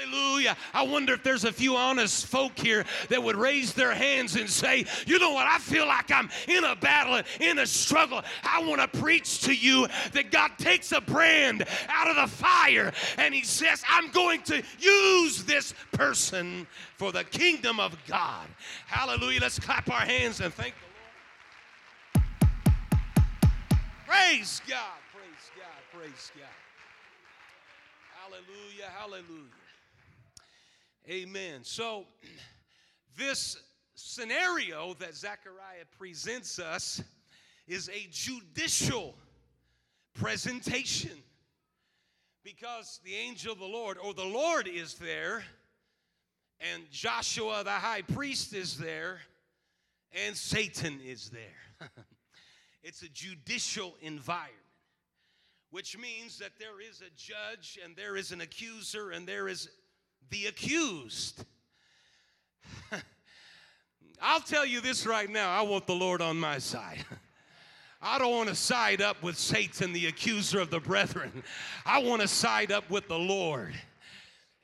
Hallelujah. 0.00 0.56
I 0.72 0.82
wonder 0.82 1.14
if 1.14 1.22
there's 1.22 1.44
a 1.44 1.52
few 1.52 1.76
honest 1.76 2.26
folk 2.26 2.58
here 2.58 2.84
that 3.08 3.22
would 3.22 3.36
raise 3.36 3.72
their 3.72 3.92
hands 3.92 4.36
and 4.36 4.48
say, 4.48 4.86
You 5.06 5.18
know 5.18 5.32
what? 5.32 5.46
I 5.46 5.58
feel 5.58 5.86
like 5.86 6.10
I'm 6.10 6.30
in 6.48 6.64
a 6.64 6.74
battle, 6.76 7.20
in 7.40 7.58
a 7.58 7.66
struggle. 7.66 8.22
I 8.42 8.62
want 8.64 8.80
to 8.80 8.98
preach 8.98 9.40
to 9.42 9.54
you 9.54 9.86
that 10.12 10.30
God 10.30 10.52
takes 10.58 10.92
a 10.92 11.00
brand 11.00 11.66
out 11.88 12.08
of 12.08 12.16
the 12.16 12.26
fire 12.26 12.92
and 13.18 13.34
He 13.34 13.42
says, 13.42 13.82
I'm 13.88 14.10
going 14.10 14.42
to 14.42 14.62
use 14.78 15.44
this 15.44 15.74
person 15.92 16.66
for 16.96 17.12
the 17.12 17.24
kingdom 17.24 17.80
of 17.80 17.96
God. 18.06 18.46
Hallelujah. 18.86 19.40
Let's 19.40 19.58
clap 19.58 19.90
our 19.90 20.00
hands 20.00 20.40
and 20.40 20.52
thank 20.54 20.74
the 20.74 22.22
Lord. 22.22 22.52
Praise 24.06 24.62
God. 24.68 24.98
Praise 25.12 25.50
God. 25.56 26.00
Praise 26.00 26.32
God. 26.36 26.48
Hallelujah. 28.22 28.88
Hallelujah. 28.96 29.59
Amen. 31.08 31.60
So, 31.62 32.06
this 33.16 33.56
scenario 33.94 34.94
that 34.94 35.14
Zechariah 35.14 35.84
presents 35.98 36.58
us 36.58 37.02
is 37.66 37.88
a 37.88 38.06
judicial 38.10 39.14
presentation 40.14 41.16
because 42.44 43.00
the 43.04 43.14
angel 43.14 43.52
of 43.52 43.58
the 43.58 43.64
Lord, 43.64 43.96
or 43.98 44.12
the 44.12 44.24
Lord, 44.24 44.66
is 44.68 44.94
there, 44.94 45.42
and 46.60 46.82
Joshua 46.90 47.62
the 47.64 47.70
high 47.70 48.02
priest 48.02 48.54
is 48.54 48.76
there, 48.76 49.20
and 50.12 50.36
Satan 50.36 51.00
is 51.04 51.30
there. 51.30 51.90
it's 52.82 53.02
a 53.02 53.08
judicial 53.08 53.96
environment, 54.02 54.56
which 55.70 55.96
means 55.96 56.38
that 56.38 56.58
there 56.58 56.80
is 56.80 57.00
a 57.00 57.10
judge 57.16 57.78
and 57.82 57.96
there 57.96 58.16
is 58.16 58.32
an 58.32 58.40
accuser 58.40 59.10
and 59.10 59.26
there 59.26 59.48
is 59.48 59.70
the 60.30 60.46
accused. 60.46 61.44
I'll 64.22 64.40
tell 64.40 64.64
you 64.64 64.80
this 64.80 65.06
right 65.06 65.28
now 65.28 65.50
I 65.50 65.62
want 65.62 65.86
the 65.86 65.94
Lord 65.94 66.22
on 66.22 66.38
my 66.38 66.58
side. 66.58 67.04
I 68.02 68.18
don't 68.18 68.32
want 68.32 68.48
to 68.48 68.54
side 68.54 69.02
up 69.02 69.22
with 69.22 69.36
Satan, 69.36 69.92
the 69.92 70.06
accuser 70.06 70.58
of 70.58 70.70
the 70.70 70.80
brethren. 70.80 71.42
I 71.86 71.98
want 71.98 72.22
to 72.22 72.28
side 72.28 72.72
up 72.72 72.88
with 72.88 73.08
the 73.08 73.18
Lord. 73.18 73.74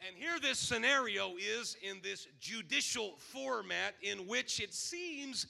And 0.06 0.16
here, 0.16 0.38
this 0.40 0.58
scenario 0.58 1.32
is 1.36 1.76
in 1.82 1.96
this 2.00 2.28
judicial 2.38 3.14
format 3.18 3.94
in 4.02 4.18
which 4.28 4.60
it 4.60 4.72
seems 4.72 5.46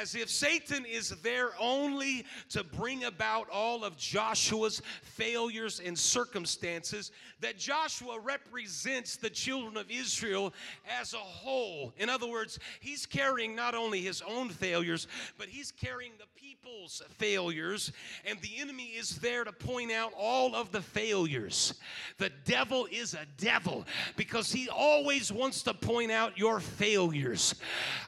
as 0.00 0.14
if 0.14 0.30
Satan 0.30 0.84
is 0.84 1.10
there 1.22 1.50
only 1.58 2.24
to 2.50 2.62
bring 2.62 3.04
about 3.04 3.48
all 3.50 3.82
of 3.82 3.96
Joshua's 3.96 4.80
failures 5.02 5.80
and 5.84 5.98
circumstances, 5.98 7.10
that 7.40 7.58
Joshua 7.58 8.20
represents 8.20 9.16
the 9.16 9.30
children 9.30 9.76
of 9.76 9.90
Israel 9.90 10.54
as 11.00 11.12
a 11.12 11.18
whole. 11.18 11.92
In 11.98 12.08
other 12.08 12.28
words, 12.28 12.60
he's 12.80 13.06
carrying 13.06 13.56
not 13.56 13.74
only 13.74 14.02
his 14.02 14.22
own 14.22 14.50
failures, 14.50 15.08
but 15.36 15.48
he's 15.48 15.72
carrying 15.72 16.12
the 16.18 16.26
people's 16.40 17.02
failures, 17.18 17.92
and 18.24 18.40
the 18.40 18.58
enemy 18.58 18.92
is 18.96 19.18
there 19.18 19.44
to 19.44 19.52
point 19.52 19.90
out 19.90 20.12
all 20.16 20.54
of 20.54 20.70
the 20.70 20.80
failures. 20.80 21.74
The 22.18 22.30
devil 22.44 22.86
is 22.90 23.14
a 23.14 23.26
devil 23.36 23.84
because 24.16 24.52
he 24.52 24.68
always 24.68 25.32
wants 25.32 25.62
to 25.62 25.74
point 25.74 26.10
out 26.10 26.38
your 26.38 26.60
failures. 26.60 27.54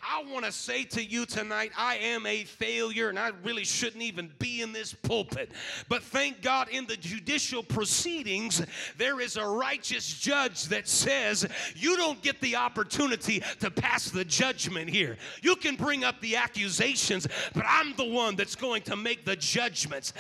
I 0.02 0.24
want 0.30 0.44
to 0.44 0.52
say 0.52 0.84
to 0.84 1.04
you 1.04 1.26
tonight, 1.26 1.72
I 1.76 1.96
am 1.96 2.26
a 2.26 2.44
failure 2.44 3.08
and 3.08 3.18
I 3.18 3.32
really 3.44 3.64
shouldn't 3.64 4.02
even 4.02 4.30
be 4.38 4.62
in 4.62 4.72
this 4.72 4.94
pulpit. 4.94 5.50
But 5.88 6.02
thank 6.02 6.42
God 6.42 6.68
in 6.68 6.86
the 6.86 6.96
judicial 6.96 7.62
proceedings, 7.62 8.62
there 8.96 9.20
is 9.20 9.36
a 9.36 9.46
righteous 9.46 10.18
judge 10.18 10.64
that 10.64 10.88
says 10.88 11.46
you 11.76 11.96
don't 11.96 12.22
get 12.22 12.40
the 12.40 12.56
opportunity 12.56 13.42
to 13.60 13.70
pass 13.70 14.10
the 14.10 14.24
judgment 14.24 14.88
here. 14.90 15.16
You 15.42 15.56
can 15.56 15.76
bring 15.76 16.04
up 16.04 16.20
the 16.20 16.36
accusations, 16.36 17.26
but 17.54 17.64
I'm 17.66 17.94
the 17.96 18.04
one 18.04 18.36
that's 18.36 18.56
going 18.56 18.82
to 18.82 18.96
make 18.96 19.24
the 19.24 19.36
judgments. 19.36 20.12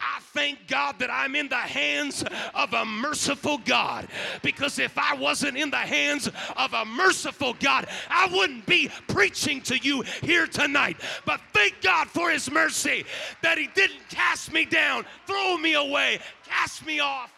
I 0.00 0.20
thank 0.20 0.66
God 0.66 0.98
that 0.98 1.10
I'm 1.10 1.34
in 1.36 1.48
the 1.48 1.56
hands 1.56 2.24
of 2.54 2.72
a 2.72 2.84
merciful 2.84 3.58
God 3.58 4.08
because 4.42 4.78
if 4.78 4.96
I 5.06 5.14
wasn't 5.14 5.56
in 5.56 5.70
the 5.70 5.76
hands 5.76 6.28
of 6.56 6.72
a 6.72 6.84
merciful 6.84 7.54
God, 7.60 7.86
I 8.10 8.28
wouldn't 8.32 8.66
be 8.66 8.90
preaching 9.08 9.60
to 9.62 9.78
you 9.78 10.02
here 10.22 10.46
tonight. 10.46 10.96
But 11.24 11.40
thank 11.52 11.80
God 11.82 12.08
for 12.08 12.30
His 12.30 12.50
mercy 12.50 13.04
that 13.42 13.58
He 13.58 13.68
didn't 13.68 14.08
cast 14.08 14.52
me 14.52 14.64
down, 14.64 15.04
throw 15.26 15.56
me 15.56 15.74
away, 15.74 16.20
cast 16.44 16.84
me 16.84 17.00
off. 17.00 17.32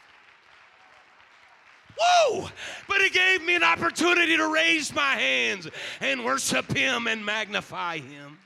Woo! 1.98 2.48
But 2.88 3.00
he 3.00 3.10
gave 3.10 3.42
me 3.42 3.56
an 3.56 3.64
opportunity 3.64 4.36
to 4.36 4.46
raise 4.48 4.94
my 4.94 5.14
hands 5.14 5.68
and 6.00 6.24
worship 6.24 6.76
him 6.76 7.08
and 7.08 7.24
magnify 7.24 7.98
him. 7.98 8.38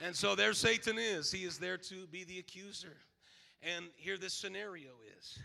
And 0.00 0.14
so 0.14 0.34
there 0.34 0.52
Satan 0.52 0.96
is. 0.98 1.30
He 1.30 1.44
is 1.44 1.58
there 1.58 1.76
to 1.76 2.06
be 2.06 2.24
the 2.24 2.38
accuser. 2.38 2.96
And 3.62 3.86
here 3.96 4.16
this 4.16 4.32
scenario 4.32 4.90
is. 5.18 5.38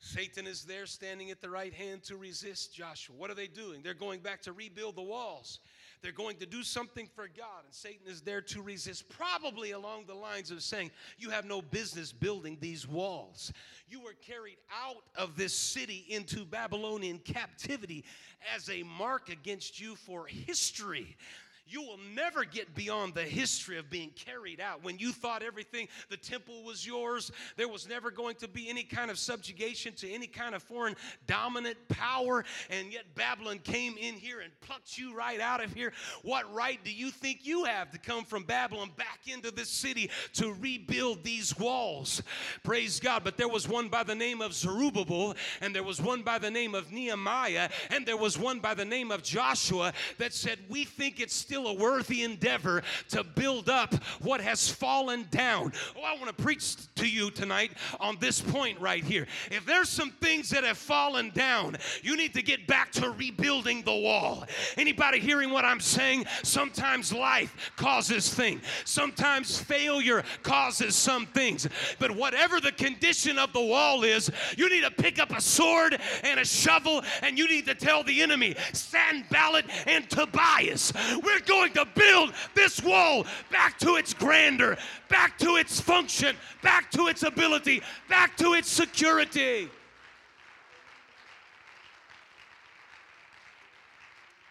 Satan 0.00 0.46
is 0.46 0.62
there 0.62 0.86
standing 0.86 1.30
at 1.30 1.40
the 1.40 1.50
right 1.50 1.74
hand 1.74 2.04
to 2.04 2.16
resist 2.16 2.72
Joshua. 2.72 3.16
What 3.16 3.30
are 3.30 3.34
they 3.34 3.48
doing? 3.48 3.82
They're 3.82 3.94
going 3.94 4.20
back 4.20 4.42
to 4.42 4.52
rebuild 4.52 4.94
the 4.94 5.02
walls. 5.02 5.58
They're 6.02 6.12
going 6.12 6.36
to 6.36 6.46
do 6.46 6.62
something 6.62 7.08
for 7.16 7.26
God, 7.26 7.64
and 7.64 7.74
Satan 7.74 8.06
is 8.06 8.20
there 8.20 8.40
to 8.42 8.62
resist, 8.62 9.08
probably 9.08 9.72
along 9.72 10.04
the 10.06 10.14
lines 10.14 10.52
of 10.52 10.62
saying, 10.62 10.92
You 11.18 11.30
have 11.30 11.44
no 11.44 11.60
business 11.60 12.12
building 12.12 12.56
these 12.60 12.86
walls. 12.86 13.52
You 13.88 14.00
were 14.00 14.14
carried 14.24 14.58
out 14.72 15.02
of 15.16 15.36
this 15.36 15.52
city 15.52 16.04
into 16.08 16.44
Babylonian 16.44 17.18
captivity 17.18 18.04
as 18.54 18.70
a 18.70 18.84
mark 18.84 19.28
against 19.28 19.80
you 19.80 19.96
for 19.96 20.26
history 20.26 21.16
you 21.68 21.82
will 21.82 21.98
never 22.14 22.44
get 22.44 22.74
beyond 22.74 23.14
the 23.14 23.22
history 23.22 23.78
of 23.78 23.90
being 23.90 24.10
carried 24.10 24.60
out. 24.60 24.82
When 24.82 24.98
you 24.98 25.12
thought 25.12 25.42
everything, 25.42 25.88
the 26.08 26.16
temple 26.16 26.62
was 26.64 26.86
yours, 26.86 27.30
there 27.56 27.68
was 27.68 27.88
never 27.88 28.10
going 28.10 28.36
to 28.36 28.48
be 28.48 28.68
any 28.68 28.82
kind 28.82 29.10
of 29.10 29.18
subjugation 29.18 29.92
to 29.94 30.10
any 30.10 30.26
kind 30.26 30.54
of 30.54 30.62
foreign 30.62 30.96
dominant 31.26 31.76
power, 31.88 32.44
and 32.70 32.92
yet 32.92 33.04
Babylon 33.14 33.58
came 33.58 33.96
in 33.98 34.14
here 34.14 34.40
and 34.40 34.52
plucked 34.60 34.96
you 34.96 35.14
right 35.14 35.40
out 35.40 35.62
of 35.62 35.72
here. 35.72 35.92
What 36.22 36.52
right 36.54 36.82
do 36.84 36.92
you 36.92 37.10
think 37.10 37.40
you 37.46 37.64
have 37.64 37.90
to 37.90 37.98
come 37.98 38.24
from 38.24 38.44
Babylon 38.44 38.90
back 38.96 39.20
into 39.26 39.50
this 39.50 39.68
city 39.68 40.10
to 40.34 40.54
rebuild 40.54 41.24
these 41.24 41.58
walls? 41.58 42.22
Praise 42.62 43.00
God. 43.00 43.24
But 43.24 43.36
there 43.36 43.48
was 43.48 43.68
one 43.68 43.88
by 43.88 44.04
the 44.04 44.14
name 44.14 44.40
of 44.40 44.54
Zerubbabel, 44.54 45.34
and 45.60 45.74
there 45.74 45.82
was 45.82 46.00
one 46.00 46.22
by 46.22 46.38
the 46.38 46.50
name 46.50 46.74
of 46.74 46.92
Nehemiah, 46.92 47.68
and 47.90 48.06
there 48.06 48.16
was 48.16 48.38
one 48.38 48.60
by 48.60 48.74
the 48.74 48.84
name 48.84 49.10
of 49.10 49.22
Joshua 49.22 49.92
that 50.18 50.32
said, 50.32 50.58
We 50.68 50.84
think 50.84 51.20
it's 51.20 51.34
still 51.34 51.57
still 51.58 51.70
a 51.70 51.74
worthy 51.74 52.22
endeavor 52.22 52.82
to 53.08 53.24
build 53.24 53.68
up 53.68 53.92
what 54.22 54.40
has 54.40 54.68
fallen 54.68 55.26
down. 55.30 55.72
Oh, 55.96 56.02
I 56.04 56.14
want 56.14 56.28
to 56.28 56.42
preach 56.42 56.76
to 56.94 57.08
you 57.08 57.30
tonight 57.30 57.72
on 57.98 58.16
this 58.20 58.40
point 58.40 58.80
right 58.80 59.02
here. 59.02 59.26
If 59.50 59.66
there's 59.66 59.88
some 59.88 60.10
things 60.20 60.50
that 60.50 60.62
have 60.62 60.78
fallen 60.78 61.30
down, 61.30 61.76
you 62.02 62.16
need 62.16 62.32
to 62.34 62.42
get 62.42 62.66
back 62.68 62.92
to 62.92 63.10
rebuilding 63.10 63.82
the 63.82 63.94
wall. 63.94 64.44
Anybody 64.76 65.18
hearing 65.18 65.50
what 65.50 65.64
I'm 65.64 65.80
saying? 65.80 66.26
Sometimes 66.44 67.12
life 67.12 67.72
causes 67.76 68.32
things. 68.32 68.62
Sometimes 68.84 69.58
failure 69.58 70.22
causes 70.44 70.94
some 70.94 71.26
things. 71.26 71.66
But 71.98 72.12
whatever 72.12 72.60
the 72.60 72.72
condition 72.72 73.36
of 73.36 73.52
the 73.52 73.64
wall 73.64 74.04
is, 74.04 74.30
you 74.56 74.68
need 74.68 74.82
to 74.82 74.90
pick 74.92 75.18
up 75.18 75.36
a 75.36 75.40
sword 75.40 75.98
and 76.22 76.38
a 76.38 76.44
shovel 76.44 77.02
and 77.22 77.36
you 77.36 77.48
need 77.48 77.66
to 77.66 77.74
tell 77.74 78.04
the 78.04 78.22
enemy, 78.22 78.54
Sanballat 78.72 79.64
and 79.88 80.08
Tobias, 80.08 80.92
we're 81.22 81.40
going 81.48 81.72
to 81.72 81.86
build 81.94 82.32
this 82.54 82.82
wall 82.82 83.26
back 83.50 83.78
to 83.78 83.96
its 83.96 84.14
grandeur, 84.14 84.76
back 85.08 85.38
to 85.38 85.56
its 85.56 85.80
function, 85.80 86.36
back 86.62 86.90
to 86.92 87.08
its 87.08 87.22
ability, 87.22 87.82
back 88.08 88.36
to 88.36 88.54
its 88.54 88.70
security. 88.70 89.68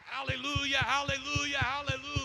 Hallelujah, 0.05 0.77
hallelujah, 0.77 1.57
hallelujah. 1.57 2.16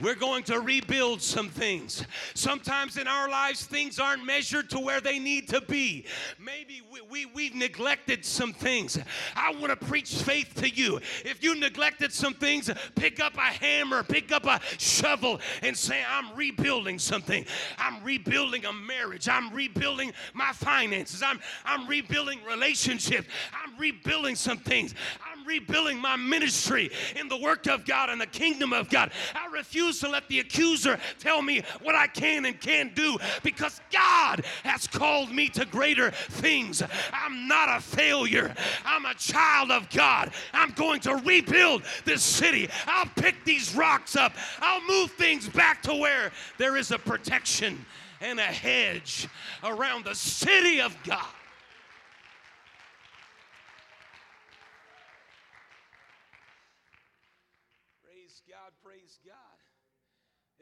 We're 0.00 0.14
going 0.14 0.42
to 0.44 0.60
rebuild 0.60 1.22
some 1.22 1.48
things. 1.48 2.04
Sometimes 2.34 2.96
in 2.96 3.06
our 3.06 3.28
lives, 3.28 3.64
things 3.64 3.98
aren't 3.98 4.24
measured 4.24 4.70
to 4.70 4.80
where 4.80 5.00
they 5.00 5.18
need 5.18 5.48
to 5.48 5.60
be. 5.60 6.04
Maybe 6.38 6.82
we, 6.92 7.00
we, 7.02 7.26
we've 7.26 7.54
neglected 7.54 8.24
some 8.24 8.52
things. 8.52 8.98
I 9.36 9.52
want 9.54 9.68
to 9.68 9.86
preach 9.86 10.14
faith 10.14 10.54
to 10.56 10.68
you. 10.68 11.00
If 11.24 11.42
you 11.42 11.58
neglected 11.58 12.12
some 12.12 12.34
things, 12.34 12.70
pick 12.94 13.20
up 13.20 13.36
a 13.36 13.40
hammer, 13.40 14.02
pick 14.02 14.32
up 14.32 14.46
a 14.46 14.60
shovel, 14.78 15.40
and 15.62 15.76
say, 15.76 16.02
I'm 16.08 16.36
rebuilding 16.36 16.98
something. 16.98 17.44
I'm 17.78 18.02
rebuilding 18.02 18.64
a 18.64 18.72
marriage. 18.72 19.28
I'm 19.28 19.52
rebuilding 19.52 20.12
my 20.32 20.52
finances. 20.52 21.22
I'm, 21.22 21.40
I'm 21.64 21.86
rebuilding 21.88 22.40
relationships. 22.48 23.28
I'm 23.52 23.78
rebuilding 23.78 24.34
some 24.34 24.58
things. 24.58 24.94
I'm 25.32 25.33
rebuilding 25.46 25.98
my 25.98 26.16
ministry 26.16 26.90
in 27.18 27.28
the 27.28 27.36
work 27.36 27.66
of 27.66 27.84
God 27.84 28.10
and 28.10 28.20
the 28.20 28.26
kingdom 28.26 28.72
of 28.72 28.88
God. 28.88 29.10
I 29.34 29.52
refuse 29.52 30.00
to 30.00 30.08
let 30.08 30.28
the 30.28 30.40
accuser 30.40 30.98
tell 31.18 31.42
me 31.42 31.62
what 31.82 31.94
I 31.94 32.06
can 32.06 32.44
and 32.46 32.60
can't 32.60 32.94
do 32.94 33.16
because 33.42 33.80
God 33.92 34.44
has 34.62 34.86
called 34.86 35.30
me 35.30 35.48
to 35.50 35.64
greater 35.64 36.10
things. 36.10 36.82
I'm 37.12 37.48
not 37.48 37.76
a 37.76 37.80
failure. 37.80 38.54
I'm 38.84 39.04
a 39.06 39.14
child 39.14 39.70
of 39.70 39.88
God. 39.90 40.32
I'm 40.52 40.72
going 40.72 41.00
to 41.00 41.16
rebuild 41.16 41.82
this 42.04 42.22
city. 42.22 42.68
I'll 42.86 43.10
pick 43.16 43.44
these 43.44 43.74
rocks 43.74 44.16
up. 44.16 44.32
I'll 44.60 44.86
move 44.86 45.10
things 45.12 45.48
back 45.48 45.82
to 45.82 45.94
where 45.94 46.32
there 46.58 46.76
is 46.76 46.90
a 46.90 46.98
protection 46.98 47.84
and 48.20 48.38
a 48.38 48.42
hedge 48.42 49.28
around 49.62 50.04
the 50.04 50.14
city 50.14 50.80
of 50.80 50.96
God. 51.04 51.26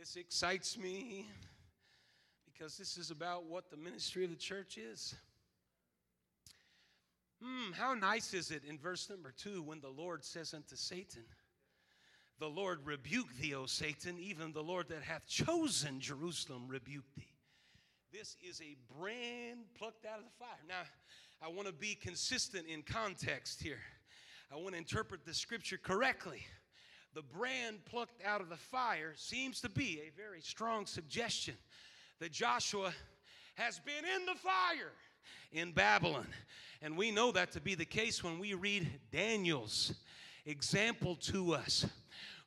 This 0.02 0.16
excites 0.16 0.76
me 0.76 1.26
because 2.44 2.76
this 2.76 2.96
is 2.96 3.12
about 3.12 3.44
what 3.44 3.70
the 3.70 3.76
ministry 3.76 4.24
of 4.24 4.30
the 4.30 4.36
church 4.36 4.76
is. 4.76 5.14
Hmm, 7.40 7.70
how 7.70 7.94
nice 7.94 8.34
is 8.34 8.50
it 8.50 8.62
in 8.68 8.80
verse 8.80 9.08
number 9.08 9.30
two 9.30 9.62
when 9.62 9.80
the 9.80 9.90
Lord 9.90 10.24
says 10.24 10.54
unto 10.54 10.74
Satan, 10.74 11.22
The 12.40 12.48
Lord 12.48 12.80
rebuke 12.84 13.32
thee, 13.40 13.54
O 13.54 13.66
Satan, 13.66 14.18
even 14.18 14.52
the 14.52 14.60
Lord 14.60 14.88
that 14.88 15.04
hath 15.04 15.24
chosen 15.28 16.00
Jerusalem 16.00 16.66
rebuke 16.66 17.06
thee. 17.16 17.36
This 18.12 18.36
is 18.42 18.60
a 18.60 18.74
brand 18.98 19.60
plucked 19.78 20.04
out 20.04 20.18
of 20.18 20.24
the 20.24 20.36
fire. 20.36 20.48
Now, 20.66 20.82
I 21.40 21.48
want 21.48 21.68
to 21.68 21.72
be 21.72 21.94
consistent 21.94 22.66
in 22.66 22.82
context 22.82 23.62
here. 23.62 23.78
I 24.52 24.56
want 24.56 24.72
to 24.72 24.78
interpret 24.78 25.24
the 25.24 25.32
scripture 25.32 25.78
correctly. 25.80 26.44
The 27.14 27.22
brand 27.22 27.84
plucked 27.84 28.24
out 28.24 28.40
of 28.40 28.48
the 28.48 28.56
fire 28.56 29.12
seems 29.16 29.60
to 29.60 29.68
be 29.68 30.00
a 30.06 30.10
very 30.16 30.40
strong 30.40 30.86
suggestion 30.86 31.54
that 32.20 32.32
Joshua 32.32 32.92
has 33.56 33.78
been 33.80 34.04
in 34.04 34.26
the 34.26 34.34
fire 34.34 34.92
in 35.52 35.72
Babylon. 35.72 36.26
And 36.80 36.96
we 36.96 37.10
know 37.10 37.32
that 37.32 37.52
to 37.52 37.60
be 37.60 37.74
the 37.74 37.84
case 37.84 38.24
when 38.24 38.38
we 38.38 38.54
read 38.54 38.88
Daniel's 39.10 39.94
example 40.46 41.16
to 41.16 41.54
us 41.54 41.86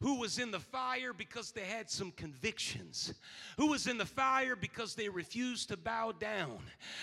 who 0.01 0.19
was 0.19 0.39
in 0.39 0.51
the 0.51 0.59
fire 0.59 1.13
because 1.13 1.51
they 1.51 1.65
had 1.65 1.89
some 1.89 2.11
convictions, 2.11 3.13
who 3.57 3.67
was 3.67 3.87
in 3.87 3.97
the 3.97 4.05
fire 4.05 4.55
because 4.55 4.95
they 4.95 5.09
refused 5.09 5.69
to 5.69 5.77
bow 5.77 6.11
down. 6.11 6.57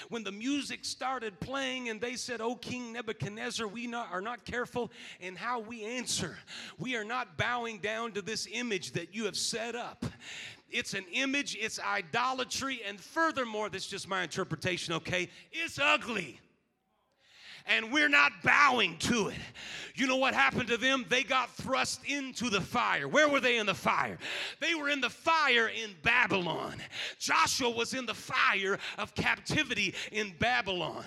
When 0.09 0.25
the 0.25 0.33
music 0.33 0.85
started 0.85 1.41
playing 1.41 1.89
and 1.89 2.01
they 2.01 2.15
said, 2.17 2.41
Oh, 2.41 2.57
King 2.57 2.93
Nebuchadnezzar, 2.93 3.67
we 3.67 3.87
not, 3.87 4.09
are 4.13 4.21
not 4.21 4.45
careful 4.45 4.91
in 5.21 5.37
how 5.37 5.61
we 5.61 5.85
answer. 5.85 6.37
We 6.79 6.97
are 6.97 7.05
not 7.05 7.37
bowing 7.37 7.79
down 7.79 8.13
to 8.13 8.23
this 8.23 8.47
image 8.51 8.93
that 8.93 9.15
you 9.15 9.25
have 9.25 9.37
set 9.37 9.75
up. 9.75 10.05
It's 10.71 10.95
an 10.95 11.05
image, 11.13 11.57
it's 11.61 11.79
idolatry, 11.79 12.81
and 12.87 12.99
furthermore, 12.99 13.69
this 13.69 13.85
is 13.85 13.91
just 13.91 14.09
my 14.09 14.23
interpretation, 14.23 14.95
okay? 14.95 15.29
It's 15.53 15.79
ugly 15.79 16.41
and 17.67 17.93
we're 17.93 18.09
not 18.09 18.33
bowing 18.43 18.97
to 18.99 19.29
it. 19.29 19.39
You 19.95 20.07
know 20.07 20.17
what 20.17 20.35
happened 20.35 20.69
to 20.69 20.77
them? 20.77 21.05
They 21.09 21.23
got 21.23 21.55
thrust 21.55 22.01
into 22.07 22.49
the 22.49 22.61
fire. 22.61 23.07
Where 23.07 23.29
were 23.29 23.41
they 23.41 23.59
in 23.59 23.67
the 23.67 23.75
fire? 23.75 24.19
They 24.59 24.75
were 24.75 24.89
in 24.89 25.01
the 25.01 25.11
fire 25.11 25.69
in 25.69 25.91
Babylon. 26.03 26.77
Joshua 27.19 27.71
was 27.71 27.93
in 27.93 28.07
the 28.07 28.15
fire 28.15 28.79
of 28.97 29.15
captivity 29.15 29.95
in 30.11 30.33
Babylon. 30.39 31.05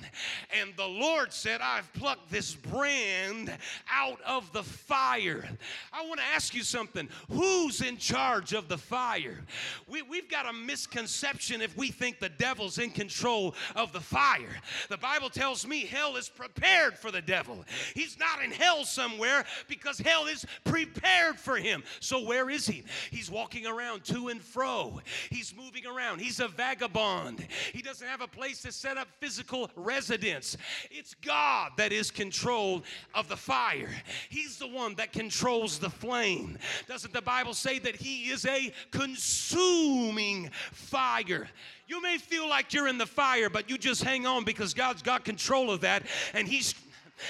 And 0.62 0.72
the 0.78 0.88
Lord 0.88 1.34
said, 1.34 1.62
I've 1.62 1.92
plucked 1.94 2.30
this 2.30 2.54
brand 2.54 3.58
out 3.92 4.22
of 4.22 4.52
the 4.54 4.64
fire. 4.64 5.50
I 5.92 6.06
want 6.08 6.20
to 6.20 6.26
ask 6.36 6.54
you 6.54 6.62
something. 6.62 7.10
Who's 7.30 7.82
in 7.82 7.98
charge 7.98 8.54
of 8.54 8.68
the 8.68 8.78
fire? 8.78 9.44
We, 9.88 10.04
we've 10.04 10.30
got 10.30 10.48
a 10.48 10.54
misconception 10.54 11.62
if 11.62 11.76
we 11.76 11.90
think 11.90 12.20
the 12.20 12.30
devil's 12.30 12.78
in 12.78 12.92
control 12.92 13.56
of 13.76 13.94
the 13.94 14.00
fire. 14.00 14.60
The 14.90 14.98
Bible 14.98 15.30
tells 15.30 15.66
me 15.66 15.86
hell 15.86 16.18
is 16.18 16.30
prepared 16.46 16.98
for 16.98 17.12
the 17.12 17.22
devil. 17.22 17.64
He's 17.94 18.18
not 18.20 18.44
in 18.44 18.52
hell 18.52 18.86
somewhere 18.86 19.46
because 19.68 19.98
hell 19.98 20.26
is 20.28 20.46
prepared 20.64 21.40
for 21.40 21.58
him. 21.58 21.84
So 22.00 22.24
where 22.24 22.50
is 22.50 22.68
he? 22.68 22.84
He's 23.10 23.32
walking 23.32 23.66
around 23.66 24.04
to 24.06 24.28
and 24.28 24.42
fro. 24.42 25.02
He's 25.32 25.56
moving 25.56 25.86
around. 25.86 26.20
He's 26.20 26.40
a 26.40 26.48
vagabond. 26.48 27.48
He 27.74 27.82
doesn't 27.82 28.08
have 28.08 28.22
a 28.22 28.28
place 28.28 28.62
to 28.62 28.72
set 28.72 28.98
up 28.98 29.08
physical 29.20 29.72
residence. 29.76 30.58
It's 30.92 31.16
God 31.16 31.72
that 31.78 31.92
is 31.92 32.12
control 32.12 32.84
of 33.14 33.28
the 33.28 33.38
fire. 33.38 33.90
He's 34.30 34.58
the 34.58 34.68
one 34.68 34.96
that 34.96 35.14
controls 35.14 35.80
the 35.80 35.90
flame. 35.90 36.58
Doesn't 36.88 37.14
the 37.14 37.22
Bible 37.22 37.54
say 37.54 37.80
that 37.80 37.96
he 37.96 38.30
is 38.30 38.46
a 38.46 38.72
consuming 38.92 40.52
fire? 40.72 41.50
You 41.88 42.02
may 42.02 42.18
feel 42.18 42.50
like 42.50 42.74
you're 42.74 42.88
in 42.88 42.98
the 42.98 43.06
fire, 43.06 43.50
but 43.50 43.70
you 43.70 43.78
just 43.78 44.04
hang 44.04 44.26
on 44.26 44.44
because 44.44 44.74
God's 44.74 45.04
got 45.04 45.24
control 45.24 45.70
of 45.70 45.82
that 45.82 46.04
and 46.34 46.48
He's 46.48 46.74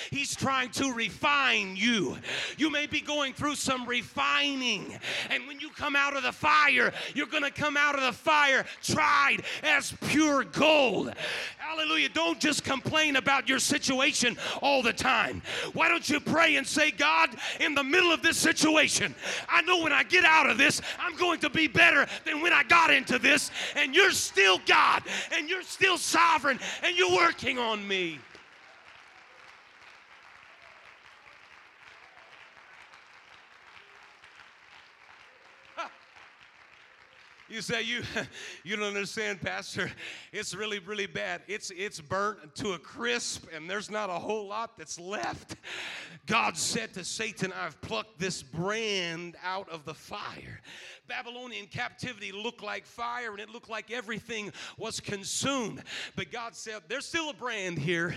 He's 0.10 0.36
trying 0.36 0.70
to 0.72 0.94
refine 0.94 1.76
you. 1.76 2.18
You 2.58 2.72
may 2.72 2.88
be 2.88 3.02
going 3.02 3.34
through 3.34 3.56
some 3.56 3.86
refining, 3.86 4.98
and 5.30 5.48
when 5.48 5.60
you 5.60 5.70
come 5.70 5.96
out 5.96 6.16
of 6.16 6.24
the 6.24 6.32
fire, 6.32 6.94
you're 7.14 7.28
going 7.28 7.44
to 7.44 7.52
come 7.52 7.78
out 7.78 7.96
of 7.96 8.02
the 8.02 8.12
fire 8.12 8.66
tried 8.82 9.44
as 9.64 9.94
pure 10.08 10.44
gold. 10.44 11.14
Hallelujah. 11.58 12.10
Don't 12.10 12.40
just 12.40 12.64
complain 12.64 13.16
about 13.16 13.48
your 13.48 13.60
situation 13.60 14.38
all 14.62 14.82
the 14.82 14.94
time. 14.94 15.42
Why 15.74 15.90
don't 15.90 16.08
you 16.10 16.20
pray 16.20 16.56
and 16.56 16.66
say, 16.66 16.92
God, 16.92 17.30
in 17.60 17.76
the 17.76 17.84
middle 17.84 18.12
of 18.12 18.22
this 18.22 18.38
situation, 18.38 19.14
I 19.50 19.62
know 19.62 19.82
when 19.82 19.94
I 19.94 20.04
get 20.04 20.26
out 20.26 20.50
of 20.50 20.58
this, 20.58 20.82
I'm 21.00 21.16
going 21.16 21.40
to 21.42 21.50
be 21.50 21.68
better 21.68 22.08
than 22.26 22.42
when 22.42 22.54
I 22.54 22.64
got 22.64 22.92
into 22.92 23.20
this, 23.20 23.52
and 23.76 23.94
you're 23.94 24.12
still 24.12 24.60
God, 24.66 25.04
and 25.36 25.50
you're 25.50 25.64
still 25.64 25.98
sovereign, 25.98 26.60
and 26.84 26.98
you're 26.98 27.16
working 27.16 27.60
on 27.60 27.88
me. 27.88 28.20
You 37.56 37.62
say 37.62 37.84
you 37.84 38.04
you 38.66 38.76
don't 38.76 38.86
understand, 38.86 39.40
Pastor. 39.40 39.90
It's 40.34 40.54
really, 40.54 40.80
really 40.80 41.06
bad. 41.06 41.42
It's 41.48 41.72
it's 41.72 42.02
burnt 42.02 42.54
to 42.56 42.74
a 42.74 42.78
crisp, 42.78 43.46
and 43.56 43.70
there's 43.70 43.90
not 43.90 44.10
a 44.10 44.20
whole 44.20 44.46
lot 44.46 44.78
that's 44.78 45.00
left. 45.00 45.56
God 46.26 46.58
said 46.58 46.94
to 46.96 47.06
Satan, 47.06 47.54
I've 47.54 47.80
plucked 47.80 48.20
this 48.20 48.44
brand 48.44 49.38
out 49.42 49.70
of 49.70 49.86
the 49.86 49.94
fire. 49.94 50.60
Babylonian 51.08 51.68
captivity 51.68 52.32
looked 52.32 52.64
like 52.64 52.86
fire 52.86 53.32
and 53.32 53.40
it 53.40 53.50
looked 53.50 53.70
like 53.70 53.92
everything 53.92 54.52
was 54.78 55.00
consumed. 55.00 55.84
But 56.16 56.32
God 56.32 56.56
said, 56.56 56.82
There's 56.88 57.06
still 57.06 57.30
a 57.30 57.34
brand 57.34 57.78
here. 57.78 58.16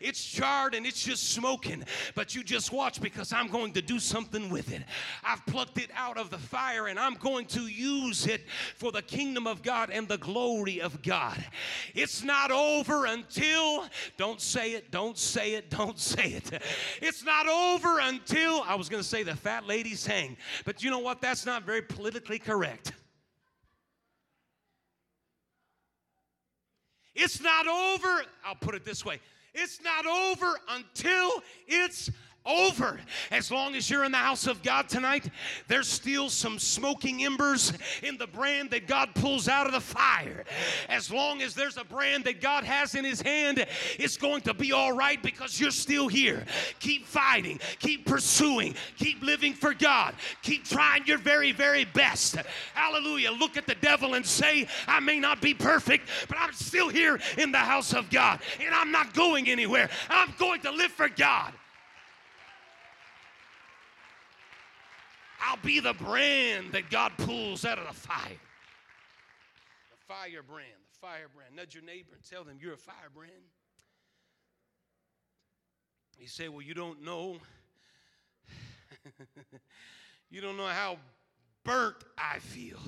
It's 0.00 0.24
charred 0.24 0.74
and 0.74 0.86
it's 0.86 1.02
just 1.02 1.32
smoking. 1.32 1.84
But 2.14 2.34
you 2.34 2.42
just 2.42 2.72
watch 2.72 3.00
because 3.00 3.32
I'm 3.32 3.48
going 3.48 3.72
to 3.72 3.82
do 3.82 3.98
something 3.98 4.48
with 4.48 4.72
it. 4.72 4.82
I've 5.22 5.44
plucked 5.46 5.78
it 5.78 5.90
out 5.94 6.16
of 6.16 6.30
the 6.30 6.38
fire 6.38 6.86
and 6.86 6.98
I'm 6.98 7.14
going 7.14 7.46
to 7.46 7.62
use 7.66 8.26
it 8.26 8.42
for 8.76 8.90
the 8.90 9.02
kingdom 9.02 9.46
of 9.46 9.62
God 9.62 9.90
and 9.90 10.08
the 10.08 10.18
glory 10.18 10.80
of 10.80 11.02
God. 11.02 11.44
It's 11.94 12.22
not 12.22 12.50
over 12.50 13.04
until, 13.06 13.84
don't 14.16 14.40
say 14.40 14.72
it, 14.72 14.90
don't 14.90 15.18
say 15.18 15.54
it, 15.54 15.68
don't 15.68 15.98
say 15.98 16.32
it. 16.32 16.62
It's 17.02 17.24
not 17.24 17.48
over 17.48 18.00
until, 18.00 18.62
I 18.62 18.74
was 18.76 18.88
going 18.88 19.02
to 19.02 19.08
say 19.08 19.22
the 19.22 19.36
fat 19.36 19.66
ladies 19.66 20.06
hang. 20.06 20.36
But 20.64 20.82
you 20.82 20.90
know 20.90 20.98
what? 20.98 21.20
That's 21.20 21.44
not 21.44 21.64
very 21.64 21.82
politically 21.82 22.29
politically 22.30 22.38
correct. 22.38 22.92
It's 27.14 27.40
not 27.40 27.66
over, 27.66 28.22
I'll 28.44 28.54
put 28.54 28.74
it 28.74 28.84
this 28.84 29.04
way 29.04 29.20
it's 29.52 29.80
not 29.82 30.06
over 30.06 30.54
until 30.68 31.42
it's 31.66 32.08
over. 32.46 32.98
As 33.30 33.50
long 33.50 33.74
as 33.74 33.90
you're 33.90 34.04
in 34.04 34.12
the 34.12 34.18
house 34.18 34.46
of 34.46 34.62
God 34.62 34.88
tonight, 34.88 35.28
there's 35.68 35.88
still 35.88 36.30
some 36.30 36.58
smoking 36.58 37.24
embers 37.24 37.72
in 38.02 38.16
the 38.16 38.26
brand 38.26 38.70
that 38.70 38.86
God 38.86 39.14
pulls 39.14 39.48
out 39.48 39.66
of 39.66 39.72
the 39.72 39.80
fire. 39.80 40.44
As 40.88 41.10
long 41.10 41.42
as 41.42 41.54
there's 41.54 41.76
a 41.76 41.84
brand 41.84 42.24
that 42.24 42.40
God 42.40 42.64
has 42.64 42.94
in 42.94 43.04
His 43.04 43.20
hand, 43.20 43.66
it's 43.98 44.16
going 44.16 44.40
to 44.42 44.54
be 44.54 44.72
all 44.72 44.92
right 44.92 45.22
because 45.22 45.60
you're 45.60 45.70
still 45.70 46.08
here. 46.08 46.44
Keep 46.78 47.06
fighting, 47.06 47.60
keep 47.78 48.06
pursuing, 48.06 48.74
keep 48.96 49.22
living 49.22 49.52
for 49.52 49.74
God, 49.74 50.14
keep 50.42 50.64
trying 50.64 51.06
your 51.06 51.18
very, 51.18 51.52
very 51.52 51.84
best. 51.84 52.36
Hallelujah. 52.74 53.32
Look 53.32 53.56
at 53.56 53.66
the 53.66 53.76
devil 53.76 54.14
and 54.14 54.24
say, 54.24 54.66
I 54.86 55.00
may 55.00 55.20
not 55.20 55.42
be 55.42 55.54
perfect, 55.54 56.08
but 56.28 56.38
I'm 56.38 56.52
still 56.52 56.88
here 56.88 57.20
in 57.36 57.52
the 57.52 57.58
house 57.58 57.92
of 57.92 58.10
God 58.10 58.40
and 58.64 58.74
I'm 58.74 58.90
not 58.90 59.14
going 59.14 59.48
anywhere. 59.48 59.90
I'm 60.08 60.32
going 60.38 60.60
to 60.62 60.70
live 60.70 60.90
for 60.92 61.08
God. 61.08 61.52
I'll 65.40 65.58
be 65.62 65.80
the 65.80 65.94
brand 65.94 66.72
that 66.72 66.90
God 66.90 67.12
pulls 67.16 67.64
out 67.64 67.78
of 67.78 67.86
the 67.86 67.94
fire. 67.94 68.40
The 69.90 69.96
fire 70.06 70.42
brand, 70.42 70.68
the 70.92 70.98
fire 70.98 71.26
brand. 71.34 71.56
Nudge 71.56 71.74
your 71.74 71.84
neighbor 71.84 72.12
and 72.14 72.22
tell 72.28 72.44
them 72.44 72.58
you're 72.60 72.74
a 72.74 72.78
firebrand. 72.78 73.30
You 76.18 76.28
say, 76.28 76.48
Well, 76.48 76.62
you 76.62 76.74
don't 76.74 77.02
know. 77.02 77.38
you 80.30 80.40
don't 80.40 80.56
know 80.56 80.66
how 80.66 80.98
burnt 81.64 81.96
I 82.18 82.38
feel. 82.40 82.78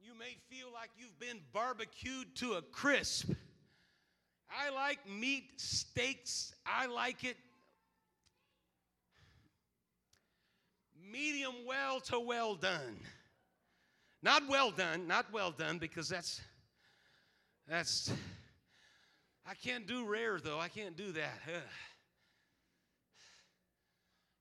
You 0.00 0.12
may 0.18 0.36
feel 0.48 0.68
like 0.72 0.90
you've 0.96 1.18
been 1.18 1.40
barbecued 1.52 2.34
to 2.36 2.54
a 2.54 2.62
crisp. 2.62 3.30
I 4.50 4.70
like 4.70 4.98
meat 5.08 5.50
steaks. 5.56 6.54
I 6.64 6.86
like 6.86 7.24
it 7.24 7.36
medium 11.12 11.54
well 11.66 12.00
to 12.00 12.20
well 12.20 12.54
done. 12.54 12.98
Not 14.22 14.48
well 14.48 14.70
done, 14.70 15.06
not 15.06 15.32
well 15.32 15.50
done, 15.50 15.78
because 15.78 16.08
that's, 16.08 16.40
that's, 17.68 18.10
I 19.46 19.54
can't 19.54 19.86
do 19.86 20.06
rare 20.06 20.40
though. 20.40 20.58
I 20.58 20.68
can't 20.68 20.96
do 20.96 21.12
that. 21.12 21.38
Ugh. 21.46 21.62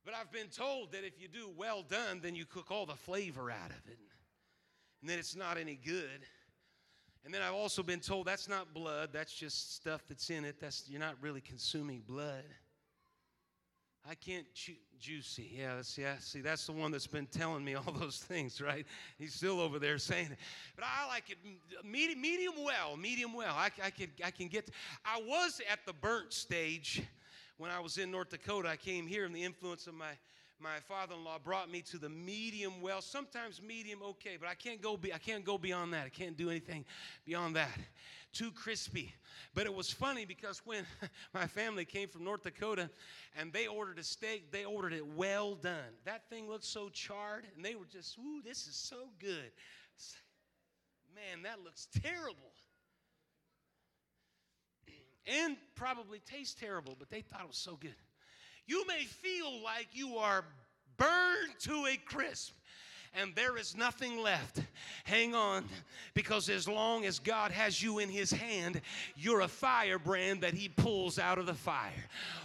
But 0.03 0.13
I've 0.15 0.32
been 0.32 0.47
told 0.47 0.93
that 0.93 1.03
if 1.03 1.21
you 1.21 1.27
do 1.27 1.49
well 1.58 1.84
done, 1.84 2.21
then 2.23 2.34
you 2.34 2.45
cook 2.45 2.71
all 2.71 2.86
the 2.86 2.95
flavor 2.95 3.51
out 3.51 3.71
of 3.71 3.91
it. 3.91 3.99
And 5.01 5.10
then 5.10 5.19
it's 5.19 5.36
not 5.36 5.58
any 5.58 5.75
good. 5.75 6.25
And 7.25 7.34
then 7.34 7.41
I've 7.41 7.53
also 7.53 7.84
been 7.84 7.99
told 7.99 8.25
that's 8.25 8.47
not 8.47 8.73
blood, 8.73 9.10
that's 9.12 9.34
just 9.34 9.75
stuff 9.75 10.01
that's 10.08 10.30
in 10.30 10.45
it. 10.45 10.62
That's 10.62 10.86
you're 10.88 11.01
not 11.01 11.15
really 11.21 11.41
consuming 11.41 12.03
blood. 12.08 12.45
I 14.10 14.15
can't 14.15 14.46
chew 14.54 14.74
juicy. 15.00 15.52
Yeah, 15.58 15.76
that's, 15.76 15.98
yeah. 15.98 16.15
See, 16.20 16.39
that's 16.39 16.65
the 16.65 16.72
one 16.72 16.91
that's 16.91 17.08
been 17.08 17.26
telling 17.26 17.63
me 17.63 17.76
all 17.76 17.91
those 17.91 18.17
things, 18.17 18.62
right? 18.62 18.86
He's 19.17 19.34
still 19.34 19.60
over 19.60 19.80
there 19.80 19.98
saying 19.98 20.30
it. 20.32 20.38
But 20.76 20.86
I 20.86 21.08
like 21.08 21.30
it 21.30 21.38
medium, 21.84 22.22
medium 22.22 22.54
well, 22.63 22.96
medium 22.96 23.34
well. 23.34 23.54
I, 23.54 23.70
I, 23.84 23.89
can, 23.89 24.08
I 24.24 24.32
can 24.32 24.48
get. 24.48 24.70
I 25.04 25.22
was 25.22 25.62
at 25.70 25.80
the 25.86 25.93
burnt 25.93 26.32
stage 26.32 27.04
when 27.58 27.72
I 27.72 27.80
was 27.80 27.98
in 27.98 28.12
North 28.12 28.30
Dakota, 28.30 28.70
I 28.70 28.76
came 28.76 29.08
here, 29.08 29.26
and 29.26 29.36
the 29.36 29.43
influence 29.43 29.88
of 29.88 29.93
my 29.93 30.12
my 30.60 30.80
father-in-law 30.88 31.38
brought 31.43 31.70
me 31.70 31.82
to 31.84 32.00
the 32.00 32.10
medium 32.10 32.82
well 32.82 33.00
sometimes 33.00 33.62
medium 33.62 34.02
okay 34.02 34.38
but 34.39 34.50
i 34.50 34.56
can't 34.56 34.82
go 34.82 34.98
be, 34.98 35.13
i 35.13 35.17
can't 35.20 35.46
go 35.46 35.56
beyond 35.56 35.93
that 35.93 36.08
i 36.08 36.10
can't 36.10 36.36
do 36.36 36.50
anything 36.50 36.84
beyond 37.26 37.56
that 37.56 37.78
too 38.38 38.52
crispy. 38.52 39.13
But 39.56 39.65
it 39.65 39.73
was 39.73 39.91
funny 39.91 40.26
because 40.26 40.62
when 40.63 40.86
my 41.34 41.47
family 41.47 41.86
came 41.86 42.08
from 42.08 42.23
north 42.23 42.43
dakota 42.43 42.89
and 43.36 43.52
they 43.52 43.67
ordered 43.67 43.97
a 43.97 44.04
steak 44.04 44.52
they 44.52 44.65
ordered 44.65 44.93
it 44.93 45.06
well 45.06 45.56
done. 45.56 45.95
That 46.06 46.30
thing 46.30 46.47
looked 46.47 46.65
so 46.65 46.89
charred 46.89 47.45
and 47.56 47.65
they 47.65 47.76
were 47.76 47.86
just 47.86 48.17
ooh 48.19 48.41
this 48.43 48.67
is 48.67 48.76
so 48.76 49.10
good. 49.19 49.52
Man 51.15 51.43
that 51.43 51.63
looks 51.63 51.88
terrible. 52.04 52.54
And 55.28 55.58
probably 55.76 56.19
tastes 56.19 56.54
terrible 56.60 56.95
but 56.97 57.10
they 57.10 57.21
thought 57.21 57.41
it 57.41 57.47
was 57.47 57.58
so 57.58 57.76
good. 57.76 57.95
You 58.67 58.86
may 58.88 59.04
feel 59.04 59.63
like 59.63 59.88
you 59.93 60.17
are 60.17 60.45
burned 60.97 61.60
to 61.60 61.88
a 61.88 61.97
crisp 61.97 62.54
and 63.17 63.34
there 63.36 63.58
is 63.58 63.75
nothing 63.75 64.21
left. 64.21 64.62
Hang 65.03 65.34
on, 65.34 65.65
because 66.13 66.49
as 66.49 66.67
long 66.67 67.06
as 67.06 67.19
God 67.19 67.51
has 67.51 67.82
you 67.82 67.99
in 67.99 68.10
His 68.10 68.32
hand, 68.32 68.82
you're 69.15 69.41
a 69.41 69.47
firebrand 69.47 70.41
that 70.41 70.53
He 70.53 70.69
pulls 70.69 71.17
out 71.17 71.39
of 71.39 71.45
the 71.45 71.53
fire. 71.53 71.91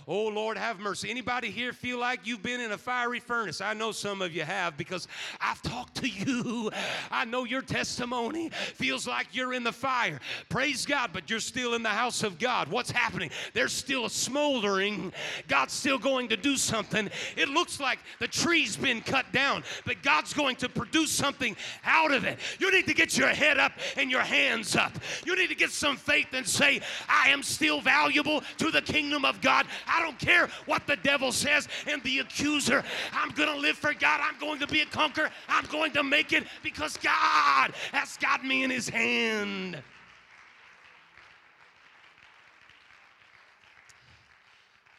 Oh 0.09 0.29
Lord, 0.29 0.57
have 0.57 0.81
mercy. 0.81 1.11
Anybody 1.11 1.51
here 1.51 1.73
feel 1.73 1.99
like 1.99 2.27
you've 2.27 2.43
been 2.43 2.61
in 2.61 2.73
a 2.73 2.79
fiery 2.79 3.21
furnace? 3.21 3.61
I 3.61 3.75
know 3.75 3.93
some 3.93 4.23
of 4.23 4.35
you 4.35 4.43
have 4.43 4.77
because 4.77 5.07
I've 5.41 5.61
talked 5.63 5.97
to 5.97 6.09
you. 6.09 6.71
I 7.11 7.25
know 7.25 7.45
your 7.45 7.63
testimony 7.63 8.49
feels 8.49 9.07
like 9.07 9.29
you're 9.33 9.53
in 9.53 9.65
the 9.65 9.73
fire. 9.73 10.21
Praise 10.49 10.87
God, 10.87 11.11
but 11.13 11.29
you're 11.29 11.41
still 11.41 11.75
in 11.75 11.83
the 11.83 11.89
house 11.91 12.23
of 12.23 12.39
God. 12.39 12.69
What's 12.69 12.91
happening? 12.91 13.31
There's 13.53 13.73
still 13.73 14.07
a 14.07 14.11
smoldering. 14.11 15.13
God's 15.49 15.75
still 15.75 15.99
going 15.99 16.29
to 16.31 16.37
do 16.37 16.57
something. 16.57 17.11
It 17.37 17.49
looks 17.49 17.79
like 17.79 17.99
the 18.21 18.29
tree's 18.29 18.77
been 18.77 19.01
cut 19.03 19.31
down, 19.33 19.65
but 19.85 20.03
God's 20.03 20.33
going 20.33 20.57
to 20.57 20.62
produce 20.69 21.11
something 21.11 21.57
out 21.85 22.13
of 22.13 22.25
it. 22.25 22.39
You 22.59 22.71
need 22.71 22.87
to 22.87 22.95
get 22.95 23.17
your 23.17 23.29
head 23.29 23.59
up 23.59 23.73
and 23.97 24.11
your 24.11 24.21
hands 24.21 24.77
up. 24.77 24.93
You 25.25 25.37
need 25.37 25.49
to 25.49 25.55
get 25.55 25.71
some 25.71 25.97
faith 25.97 26.29
and 26.33 26.47
say, 26.47 26.81
I 27.09 27.29
am 27.31 27.43
still 27.43 27.81
valuable 27.81 28.43
to 28.59 28.71
the 28.71 28.83
kingdom 28.83 29.25
of 29.25 29.41
God. 29.41 29.67
I 29.87 30.01
don't 30.01 30.19
care 30.19 30.49
what 30.67 30.87
the 30.87 30.97
devil 30.97 31.33
says 31.33 31.69
and 31.87 32.03
the 32.03 32.21
accuser. 32.21 32.85
I'm 33.13 33.31
going 33.31 33.49
to 33.49 33.59
live 33.59 33.77
for 33.77 33.95
God. 33.95 34.21
I'm 34.23 34.39
going 34.39 34.59
to 34.61 34.67
be 34.67 34.81
a 34.81 34.87
conqueror. 34.87 35.31
I'm 35.49 35.67
going 35.67 35.93
to 35.93 36.03
make 36.03 36.33
it 36.33 36.45
because 36.63 36.97
God 36.97 37.73
has 37.93 38.17
got 38.19 38.45
me 38.45 38.65
in 38.65 38.71
his 38.71 38.89
hand. 38.89 39.83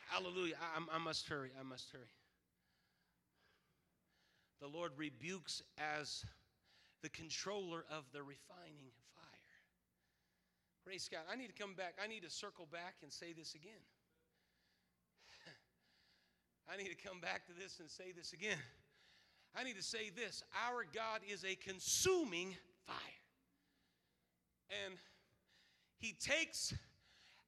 Hallelujah. 0.07 0.55
I, 0.61 0.95
I, 0.95 0.99
must 0.99 1.27
hurry. 1.27 1.49
I 1.59 1.63
must 1.63 1.91
hurry 1.91 2.05
the 4.63 4.69
Lord 4.69 4.93
rebukes 4.95 5.61
as 5.77 6.23
the 7.01 7.09
controller 7.09 7.83
of 7.91 8.05
the 8.13 8.23
refining 8.23 8.93
fire. 9.13 9.59
Praise 10.85 11.09
God. 11.11 11.19
I 11.29 11.35
need 11.35 11.47
to 11.47 11.61
come 11.61 11.73
back. 11.73 11.95
I 12.01 12.07
need 12.07 12.23
to 12.23 12.29
circle 12.29 12.65
back 12.71 12.95
and 13.03 13.11
say 13.11 13.33
this 13.33 13.55
again. 13.55 13.83
I 16.73 16.77
need 16.77 16.87
to 16.87 16.95
come 16.95 17.19
back 17.19 17.45
to 17.47 17.51
this 17.51 17.81
and 17.81 17.89
say 17.89 18.13
this 18.15 18.31
again. 18.31 18.57
I 19.53 19.65
need 19.65 19.75
to 19.75 19.83
say 19.83 20.09
this 20.15 20.43
Our 20.65 20.85
God 20.93 21.19
is 21.29 21.43
a 21.43 21.55
consuming 21.55 22.55
fire. 22.87 22.95
And 24.85 24.93
He 25.97 26.13
takes 26.13 26.73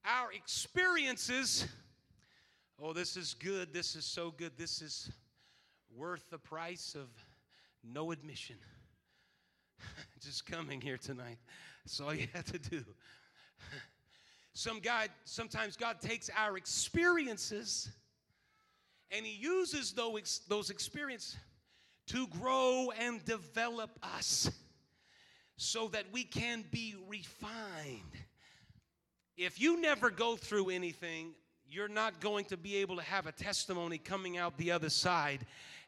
our 0.04 0.34
experiences. 0.34 1.66
Oh, 2.78 2.92
this 2.92 3.16
is 3.16 3.34
good. 3.36 3.74
This 3.74 3.96
is 3.96 4.04
so 4.04 4.34
good. 4.38 4.52
This 4.58 4.82
is 4.82 5.10
worth 5.96 6.30
the 6.30 6.38
price 6.38 6.96
of 6.96 7.08
no 7.84 8.12
admission. 8.12 8.58
Just 10.22 10.46
coming 10.46 10.82
here 10.82 10.98
tonight. 10.98 11.38
That's 11.84 12.00
all 12.00 12.14
you 12.14 12.28
have 12.34 12.46
to 12.46 12.60
do. 12.60 12.84
Some 14.54 14.80
God, 14.80 15.10
sometimes 15.26 15.76
God 15.76 16.00
takes 16.02 16.30
our 16.36 16.58
experiences 16.58 17.90
and 19.12 19.26
He 19.26 19.34
uses 19.34 19.92
those, 19.94 20.42
those 20.48 20.70
experiences 20.70 21.36
to 22.08 22.28
grow 22.28 22.92
and 23.00 23.24
develop 23.26 23.92
us 24.02 24.52
so 25.58 25.88
that 25.90 26.06
we 26.12 26.24
can 26.24 26.64
be 26.72 26.96
refined. 27.08 28.14
If 29.38 29.60
you 29.60 29.80
never 29.82 30.10
go 30.10 30.36
through 30.36 30.70
anything, 30.70 31.34
you're 31.70 31.88
not 31.88 32.20
going 32.20 32.46
to 32.46 32.58
be 32.58 32.78
able 32.78 32.96
to 32.98 33.02
have 33.02 33.28
a 33.28 33.32
testimony 33.32 33.98
coming 33.98 34.38
out 34.38 34.58
the 34.58 34.72
other 34.72 34.90
side 34.90 35.46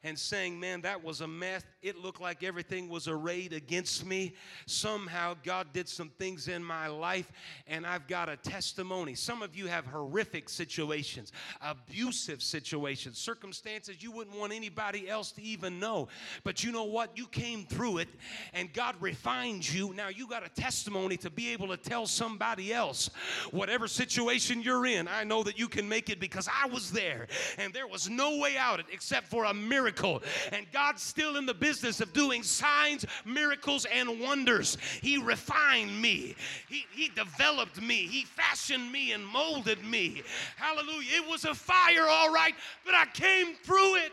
and 0.07 0.17
saying, 0.17 0.57
Man, 0.57 0.81
that 0.81 1.03
was 1.03 1.21
a 1.21 1.27
mess. 1.27 1.63
It 1.81 1.97
looked 1.97 2.21
like 2.21 2.43
everything 2.43 2.87
was 2.87 3.07
arrayed 3.07 3.51
against 3.53 4.05
me. 4.05 4.35
Somehow 4.65 5.35
God 5.43 5.67
did 5.73 5.87
some 5.87 6.09
things 6.17 6.47
in 6.47 6.63
my 6.63 6.87
life, 6.87 7.31
and 7.67 7.85
I've 7.85 8.07
got 8.07 8.29
a 8.29 8.37
testimony. 8.37 9.15
Some 9.15 9.41
of 9.41 9.55
you 9.55 9.67
have 9.67 9.85
horrific 9.85 10.49
situations, 10.49 11.31
abusive 11.61 12.41
situations, 12.41 13.17
circumstances 13.17 14.01
you 14.01 14.11
wouldn't 14.11 14.37
want 14.37 14.53
anybody 14.53 15.09
else 15.09 15.31
to 15.33 15.41
even 15.41 15.79
know. 15.79 16.07
But 16.43 16.63
you 16.63 16.71
know 16.71 16.85
what? 16.85 17.17
You 17.17 17.27
came 17.27 17.65
through 17.65 17.99
it, 17.99 18.09
and 18.53 18.71
God 18.73 18.95
refined 19.01 19.71
you. 19.71 19.93
Now 19.93 20.07
you 20.07 20.27
got 20.27 20.45
a 20.45 20.49
testimony 20.49 21.17
to 21.17 21.29
be 21.29 21.49
able 21.49 21.67
to 21.67 21.77
tell 21.77 22.07
somebody 22.07 22.73
else 22.73 23.09
whatever 23.51 23.87
situation 23.87 24.61
you're 24.61 24.85
in. 24.85 25.07
I 25.07 25.25
know 25.25 25.43
that 25.43 25.59
you 25.59 25.67
can 25.67 25.87
make 25.87 26.09
it 26.09 26.19
because 26.19 26.47
I 26.47 26.67
was 26.67 26.91
there, 26.91 27.27
and 27.57 27.73
there 27.73 27.87
was 27.87 28.09
no 28.09 28.37
way 28.37 28.55
out 28.57 28.81
except 28.91 29.27
for 29.27 29.43
a 29.43 29.53
miracle 29.53 29.96
miracle. 29.97 30.23
And 30.51 30.65
God's 30.71 31.01
still 31.01 31.37
in 31.37 31.45
the 31.45 31.53
business 31.53 32.01
of 32.01 32.13
doing 32.13 32.43
signs, 32.43 33.05
miracles, 33.25 33.85
and 33.93 34.19
wonders. 34.19 34.77
He 35.01 35.17
refined 35.17 36.01
me, 36.01 36.35
He, 36.69 36.85
he 36.93 37.09
developed 37.09 37.81
me, 37.81 38.07
He 38.07 38.23
fashioned 38.23 38.91
me 38.91 39.11
and 39.11 39.25
molded 39.25 39.83
me. 39.83 40.23
Hallelujah. 40.57 41.09
It 41.15 41.29
was 41.29 41.45
a 41.45 41.53
fire, 41.53 42.05
all 42.09 42.31
right, 42.31 42.53
but 42.85 42.93
I 42.93 43.05
came 43.13 43.55
through 43.63 43.95
it 43.95 44.11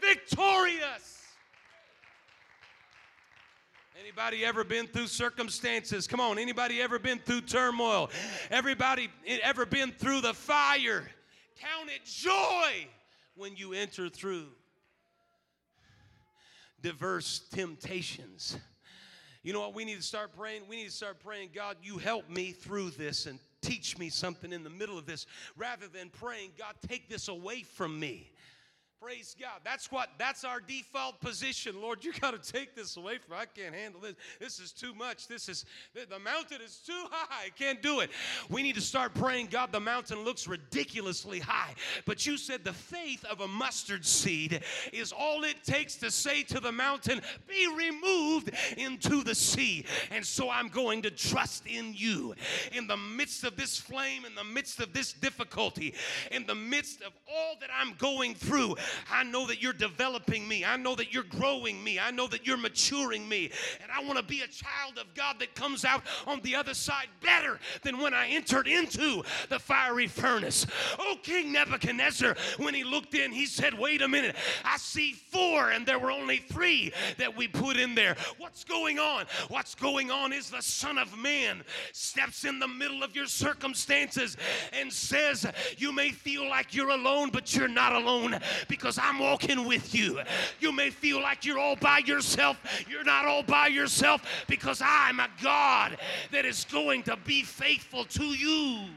victorious. 0.00 1.14
Anybody 4.00 4.44
ever 4.44 4.62
been 4.62 4.86
through 4.86 5.08
circumstances? 5.08 6.06
Come 6.06 6.20
on, 6.20 6.38
anybody 6.38 6.80
ever 6.80 7.00
been 7.00 7.18
through 7.18 7.42
turmoil? 7.42 8.10
Everybody 8.48 9.08
ever 9.42 9.66
been 9.66 9.90
through 9.90 10.20
the 10.20 10.34
fire? 10.34 11.10
Count 11.60 11.90
it 11.90 12.04
joy 12.04 12.86
when 13.34 13.56
you 13.56 13.72
enter 13.72 14.08
through 14.08 14.46
diverse 16.82 17.40
temptations. 17.50 18.56
You 19.42 19.52
know 19.52 19.60
what? 19.60 19.74
We 19.74 19.84
need 19.84 19.96
to 19.96 20.02
start 20.02 20.36
praying. 20.36 20.62
We 20.68 20.76
need 20.76 20.86
to 20.86 20.92
start 20.92 21.20
praying, 21.20 21.50
God, 21.54 21.76
you 21.82 21.98
help 21.98 22.28
me 22.28 22.52
through 22.52 22.90
this 22.90 23.26
and 23.26 23.38
teach 23.60 23.98
me 23.98 24.08
something 24.08 24.52
in 24.52 24.62
the 24.62 24.70
middle 24.70 24.98
of 24.98 25.06
this 25.06 25.26
rather 25.56 25.88
than 25.88 26.10
praying, 26.10 26.50
God, 26.58 26.74
take 26.86 27.08
this 27.08 27.28
away 27.28 27.62
from 27.62 27.98
me. 27.98 28.30
Praise 29.00 29.36
God. 29.40 29.60
That's 29.64 29.92
what 29.92 30.08
that's 30.18 30.42
our 30.42 30.58
default 30.60 31.20
position. 31.20 31.80
Lord, 31.80 32.04
you 32.04 32.12
got 32.14 32.32
to 32.32 32.52
take 32.52 32.74
this 32.74 32.96
away 32.96 33.18
from. 33.18 33.36
I 33.36 33.44
can't 33.44 33.72
handle 33.72 34.00
this. 34.00 34.14
This 34.40 34.58
is 34.58 34.72
too 34.72 34.92
much. 34.92 35.28
This 35.28 35.48
is 35.48 35.64
the 35.94 36.18
mountain 36.18 36.60
is 36.60 36.78
too 36.84 37.04
high. 37.08 37.46
I 37.46 37.50
can't 37.50 37.80
do 37.80 38.00
it. 38.00 38.10
We 38.50 38.60
need 38.60 38.74
to 38.74 38.80
start 38.80 39.14
praying, 39.14 39.48
God, 39.52 39.70
the 39.70 39.78
mountain 39.78 40.24
looks 40.24 40.48
ridiculously 40.48 41.38
high. 41.38 41.74
But 42.06 42.26
you 42.26 42.36
said 42.36 42.64
the 42.64 42.72
faith 42.72 43.24
of 43.26 43.40
a 43.40 43.46
mustard 43.46 44.04
seed 44.04 44.62
is 44.92 45.12
all 45.12 45.44
it 45.44 45.62
takes 45.62 45.94
to 45.96 46.10
say 46.10 46.42
to 46.44 46.58
the 46.58 46.72
mountain, 46.72 47.22
be 47.46 47.68
removed 47.68 48.50
into 48.76 49.22
the 49.22 49.34
sea. 49.34 49.84
And 50.10 50.26
so 50.26 50.50
I'm 50.50 50.68
going 50.68 51.02
to 51.02 51.10
trust 51.12 51.66
in 51.66 51.94
you. 51.94 52.34
In 52.72 52.88
the 52.88 52.96
midst 52.96 53.44
of 53.44 53.56
this 53.56 53.78
flame, 53.78 54.24
in 54.24 54.34
the 54.34 54.42
midst 54.42 54.80
of 54.80 54.92
this 54.92 55.12
difficulty, 55.12 55.94
in 56.32 56.46
the 56.46 56.56
midst 56.56 57.00
of 57.02 57.12
all 57.32 57.54
that 57.60 57.70
I'm 57.72 57.94
going 57.94 58.34
through, 58.34 58.74
I 59.10 59.24
know 59.24 59.46
that 59.46 59.62
you're 59.62 59.72
developing 59.72 60.46
me. 60.46 60.64
I 60.64 60.76
know 60.76 60.94
that 60.94 61.12
you're 61.12 61.22
growing 61.24 61.82
me. 61.82 61.98
I 61.98 62.10
know 62.10 62.26
that 62.28 62.46
you're 62.46 62.56
maturing 62.56 63.28
me. 63.28 63.50
And 63.82 63.90
I 63.92 64.02
want 64.04 64.18
to 64.18 64.24
be 64.24 64.42
a 64.42 64.46
child 64.46 64.98
of 64.98 65.12
God 65.14 65.36
that 65.40 65.54
comes 65.54 65.84
out 65.84 66.02
on 66.26 66.40
the 66.42 66.54
other 66.54 66.74
side 66.74 67.08
better 67.22 67.58
than 67.82 67.98
when 67.98 68.14
I 68.14 68.28
entered 68.28 68.66
into 68.66 69.22
the 69.48 69.58
fiery 69.58 70.06
furnace. 70.06 70.66
Oh, 70.98 71.16
King 71.22 71.52
Nebuchadnezzar, 71.52 72.36
when 72.58 72.74
he 72.74 72.84
looked 72.84 73.14
in, 73.14 73.32
he 73.32 73.46
said, 73.46 73.78
Wait 73.78 74.02
a 74.02 74.08
minute, 74.08 74.36
I 74.64 74.76
see 74.76 75.12
four, 75.12 75.70
and 75.70 75.86
there 75.86 75.98
were 75.98 76.10
only 76.10 76.38
three 76.38 76.92
that 77.18 77.36
we 77.36 77.48
put 77.48 77.76
in 77.76 77.94
there. 77.94 78.16
What's 78.38 78.64
going 78.64 78.98
on? 78.98 79.26
What's 79.48 79.74
going 79.74 80.10
on 80.10 80.32
is 80.32 80.50
the 80.50 80.62
Son 80.62 80.98
of 80.98 81.16
Man 81.16 81.62
steps 81.92 82.44
in 82.44 82.58
the 82.58 82.68
middle 82.68 83.02
of 83.02 83.14
your 83.14 83.26
circumstances 83.26 84.36
and 84.72 84.92
says, 84.92 85.46
You 85.76 85.92
may 85.92 86.10
feel 86.10 86.48
like 86.48 86.74
you're 86.74 86.90
alone, 86.90 87.30
but 87.30 87.54
you're 87.54 87.68
not 87.68 87.92
alone 87.92 88.38
because 88.68 88.77
because 88.78 88.98
I'm 88.98 89.18
walking 89.18 89.66
with 89.66 89.94
you. 89.94 90.20
You 90.60 90.72
may 90.72 90.90
feel 90.90 91.20
like 91.20 91.44
you're 91.44 91.58
all 91.58 91.76
by 91.76 91.98
yourself. 91.98 92.56
You're 92.88 93.04
not 93.04 93.26
all 93.26 93.42
by 93.42 93.66
yourself 93.66 94.22
because 94.46 94.80
I'm 94.84 95.20
a 95.20 95.28
God 95.42 95.98
that 96.30 96.44
is 96.44 96.64
going 96.70 97.02
to 97.04 97.16
be 97.16 97.42
faithful 97.42 98.04
to 98.04 98.24
you. 98.24 98.88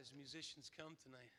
as 0.00 0.12
musicians 0.16 0.70
come 0.78 0.96
tonight. 1.04 1.36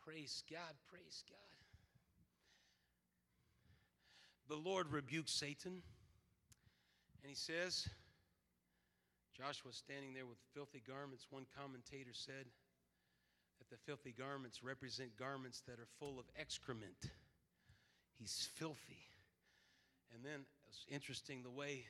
Praise 0.00 0.42
God, 0.50 0.74
praise 0.88 1.22
God. 1.28 1.49
The 4.50 4.56
Lord 4.56 4.90
rebukes 4.90 5.30
Satan, 5.30 5.80
and 7.22 7.28
he 7.28 7.36
says, 7.36 7.88
Joshua 9.32 9.70
standing 9.72 10.12
there 10.12 10.26
with 10.26 10.38
filthy 10.52 10.82
garments. 10.84 11.28
One 11.30 11.46
commentator 11.56 12.10
said 12.12 12.46
that 13.60 13.70
the 13.70 13.76
filthy 13.86 14.10
garments 14.10 14.60
represent 14.60 15.16
garments 15.16 15.62
that 15.68 15.78
are 15.78 15.86
full 16.00 16.18
of 16.18 16.24
excrement. 16.36 17.10
He's 18.18 18.48
filthy. 18.56 18.98
And 20.12 20.24
then 20.24 20.40
it's 20.66 20.84
interesting 20.88 21.44
the 21.44 21.50
way 21.50 21.84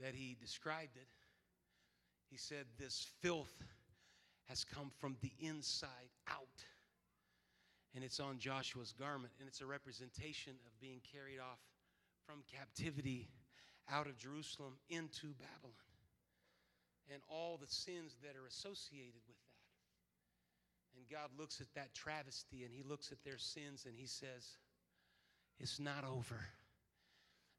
that 0.00 0.16
he 0.16 0.36
described 0.40 0.96
it. 0.96 1.06
He 2.32 2.36
said, 2.36 2.66
This 2.80 3.06
filth 3.22 3.62
has 4.48 4.64
come 4.64 4.90
from 4.98 5.16
the 5.22 5.30
inside 5.38 6.10
out. 6.28 6.64
And 7.94 8.04
it's 8.04 8.20
on 8.20 8.38
Joshua's 8.38 8.92
garment, 8.92 9.32
and 9.40 9.48
it's 9.48 9.60
a 9.60 9.66
representation 9.66 10.52
of 10.66 10.80
being 10.80 11.00
carried 11.12 11.40
off 11.40 11.58
from 12.26 12.42
captivity 12.52 13.28
out 13.90 14.06
of 14.06 14.18
Jerusalem 14.18 14.74
into 14.90 15.32
Babylon 15.38 15.88
and 17.12 17.22
all 17.28 17.56
the 17.56 17.66
sins 17.66 18.16
that 18.22 18.36
are 18.36 18.46
associated 18.46 19.20
with 19.26 19.36
that. 19.36 19.48
And 20.96 21.08
God 21.08 21.30
looks 21.38 21.60
at 21.60 21.72
that 21.74 21.94
travesty 21.94 22.64
and 22.64 22.72
He 22.72 22.82
looks 22.82 23.12
at 23.12 23.22
their 23.24 23.38
sins 23.38 23.84
and 23.86 23.94
He 23.96 24.06
says, 24.06 24.58
It's 25.58 25.80
not 25.80 26.04
over 26.04 26.40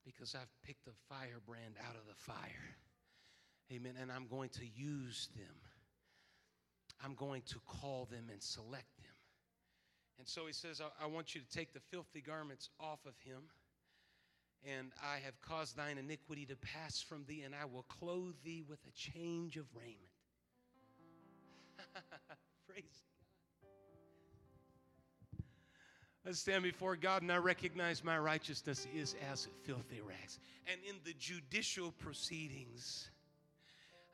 because 0.05 0.35
I've 0.35 0.53
picked 0.63 0.87
a 0.87 0.91
firebrand 1.07 1.75
out 1.87 1.95
of 1.95 2.05
the 2.07 2.15
fire. 2.15 2.75
Amen. 3.71 3.93
And 4.01 4.11
I'm 4.11 4.27
going 4.27 4.49
to 4.49 4.65
use 4.65 5.29
them. 5.35 5.55
I'm 7.03 7.15
going 7.15 7.43
to 7.47 7.59
call 7.65 8.07
them 8.11 8.25
and 8.31 8.41
select 8.41 8.97
them. 8.97 9.08
And 10.19 10.27
so 10.27 10.45
he 10.45 10.53
says, 10.53 10.81
I, 10.81 11.05
I 11.05 11.07
want 11.07 11.33
you 11.33 11.41
to 11.41 11.49
take 11.49 11.73
the 11.73 11.79
filthy 11.79 12.21
garments 12.21 12.69
off 12.79 12.99
of 13.05 13.13
him. 13.25 13.41
And 14.67 14.91
I 15.01 15.19
have 15.23 15.39
caused 15.41 15.77
thine 15.77 15.97
iniquity 15.97 16.45
to 16.47 16.55
pass 16.57 17.01
from 17.01 17.23
thee, 17.25 17.43
and 17.45 17.55
I 17.55 17.63
will 17.63 17.83
clothe 17.83 18.35
thee 18.43 18.61
with 18.67 18.79
a 18.85 18.91
change 18.91 19.55
of 19.55 19.65
raiment. 19.73 19.97
Praise 22.67 23.03
I 26.27 26.33
stand 26.33 26.63
before 26.63 26.95
God 26.95 27.23
and 27.23 27.31
I 27.31 27.37
recognize 27.37 28.03
my 28.03 28.19
righteousness 28.19 28.85
is 28.93 29.15
as 29.31 29.47
filthy 29.63 29.99
rags. 30.01 30.37
And 30.71 30.79
in 30.87 30.95
the 31.03 31.13
judicial 31.17 31.91
proceedings, 31.91 33.09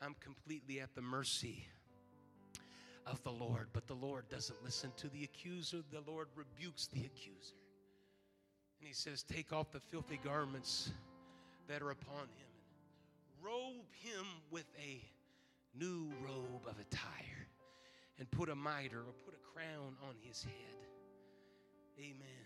I'm 0.01 0.15
completely 0.21 0.79
at 0.79 0.95
the 0.95 1.01
mercy 1.01 1.65
of 3.05 3.21
the 3.23 3.31
Lord. 3.31 3.67
But 3.73 3.87
the 3.87 3.93
Lord 3.95 4.27
doesn't 4.29 4.63
listen 4.63 4.91
to 4.97 5.07
the 5.09 5.23
accuser, 5.23 5.81
the 5.91 6.03
Lord 6.09 6.27
rebukes 6.35 6.87
the 6.87 7.01
accuser. 7.05 7.55
And 8.79 8.87
he 8.87 8.93
says, 8.93 9.23
Take 9.23 9.53
off 9.53 9.71
the 9.71 9.79
filthy 9.79 10.19
garments 10.23 10.91
that 11.67 11.81
are 11.81 11.91
upon 11.91 12.23
him 12.23 12.51
and 13.27 13.45
robe 13.45 13.93
him 14.01 14.25
with 14.51 14.65
a 14.79 15.01
new 15.77 16.11
robe 16.23 16.67
of 16.67 16.79
attire 16.79 17.47
and 18.19 18.29
put 18.31 18.49
a 18.49 18.55
mitre 18.55 18.99
or 18.99 19.13
put 19.25 19.33
a 19.33 19.53
crown 19.53 19.95
on 20.07 20.15
his 20.21 20.43
head. 20.43 20.53
Amen. 21.99 22.45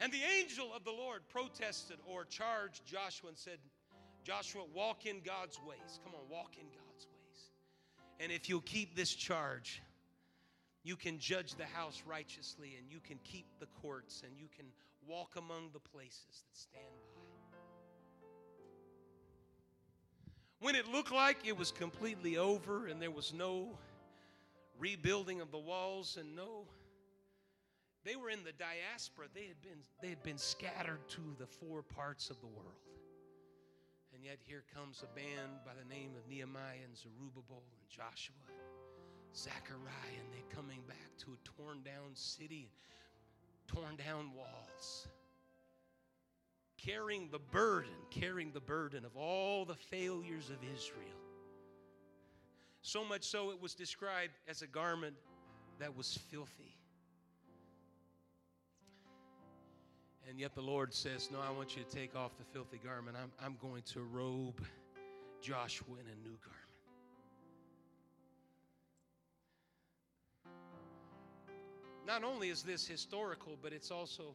And 0.00 0.12
the 0.12 0.20
angel 0.38 0.72
of 0.74 0.84
the 0.84 0.90
Lord 0.90 1.22
protested 1.28 1.96
or 2.06 2.24
charged 2.24 2.84
Joshua 2.86 3.28
and 3.28 3.38
said, 3.38 3.58
Joshua, 4.24 4.62
walk 4.74 5.06
in 5.06 5.20
God's 5.24 5.58
ways. 5.66 6.00
Come 6.04 6.14
on, 6.14 6.28
walk 6.28 6.56
in 6.58 6.66
ways. 6.66 6.85
And 8.20 8.32
if 8.32 8.48
you'll 8.48 8.60
keep 8.62 8.96
this 8.96 9.14
charge, 9.14 9.82
you 10.82 10.96
can 10.96 11.18
judge 11.18 11.54
the 11.54 11.64
house 11.64 12.02
righteously 12.06 12.76
and 12.78 12.90
you 12.90 13.00
can 13.00 13.18
keep 13.24 13.46
the 13.60 13.66
courts 13.82 14.22
and 14.24 14.32
you 14.38 14.48
can 14.56 14.66
walk 15.06 15.36
among 15.36 15.70
the 15.72 15.80
places 15.80 16.24
that 16.30 16.56
stand 16.56 16.84
by. 17.14 17.58
When 20.60 20.74
it 20.74 20.88
looked 20.88 21.12
like 21.12 21.38
it 21.46 21.56
was 21.56 21.70
completely 21.70 22.38
over 22.38 22.86
and 22.86 23.00
there 23.00 23.10
was 23.10 23.34
no 23.34 23.78
rebuilding 24.78 25.40
of 25.40 25.50
the 25.50 25.58
walls 25.58 26.16
and 26.18 26.34
no 26.34 26.66
they 28.06 28.14
were 28.14 28.30
in 28.30 28.44
the 28.44 28.52
diaspora. 28.52 29.26
They 29.34 29.48
had 29.48 29.60
been, 29.60 29.82
they 30.00 30.08
had 30.08 30.22
been 30.22 30.38
scattered 30.38 31.00
to 31.08 31.20
the 31.40 31.46
four 31.46 31.82
parts 31.82 32.30
of 32.30 32.40
the 32.40 32.46
world. 32.46 32.78
And 34.16 34.24
yet 34.24 34.38
here 34.40 34.64
comes 34.74 35.02
a 35.02 35.14
band 35.14 35.60
by 35.66 35.72
the 35.78 35.94
name 35.94 36.12
of 36.16 36.26
Nehemiah 36.26 36.80
and 36.82 36.96
Zerubbabel 36.96 37.62
and 37.70 37.90
Joshua 37.90 38.34
and 38.48 39.36
Zechariah, 39.36 40.16
and 40.18 40.32
they're 40.32 40.56
coming 40.56 40.80
back 40.88 41.10
to 41.18 41.32
a 41.34 41.62
torn 41.62 41.82
down 41.82 42.14
city 42.14 42.70
and 43.46 43.76
torn 43.76 43.96
down 43.96 44.32
walls. 44.34 45.06
Carrying 46.78 47.28
the 47.30 47.38
burden, 47.38 47.92
carrying 48.10 48.52
the 48.52 48.60
burden 48.60 49.04
of 49.04 49.14
all 49.18 49.66
the 49.66 49.74
failures 49.74 50.48
of 50.48 50.56
Israel. 50.74 51.20
So 52.80 53.04
much 53.04 53.24
so 53.24 53.50
it 53.50 53.60
was 53.60 53.74
described 53.74 54.32
as 54.48 54.62
a 54.62 54.66
garment 54.66 55.16
that 55.78 55.94
was 55.94 56.18
filthy. 56.30 56.74
And 60.28 60.40
yet 60.40 60.54
the 60.54 60.60
Lord 60.60 60.92
says, 60.92 61.30
No, 61.32 61.38
I 61.40 61.50
want 61.50 61.76
you 61.76 61.84
to 61.84 61.88
take 61.88 62.16
off 62.16 62.36
the 62.36 62.44
filthy 62.44 62.80
garment. 62.82 63.16
I'm, 63.20 63.30
I'm 63.44 63.56
going 63.60 63.82
to 63.92 64.00
robe 64.00 64.60
Joshua 65.40 65.94
in 65.94 66.06
a 66.06 66.28
new 66.28 66.36
garment. 66.42 66.56
Not 72.06 72.24
only 72.24 72.50
is 72.50 72.62
this 72.62 72.86
historical, 72.86 73.56
but 73.60 73.72
it's 73.72 73.90
also 73.90 74.34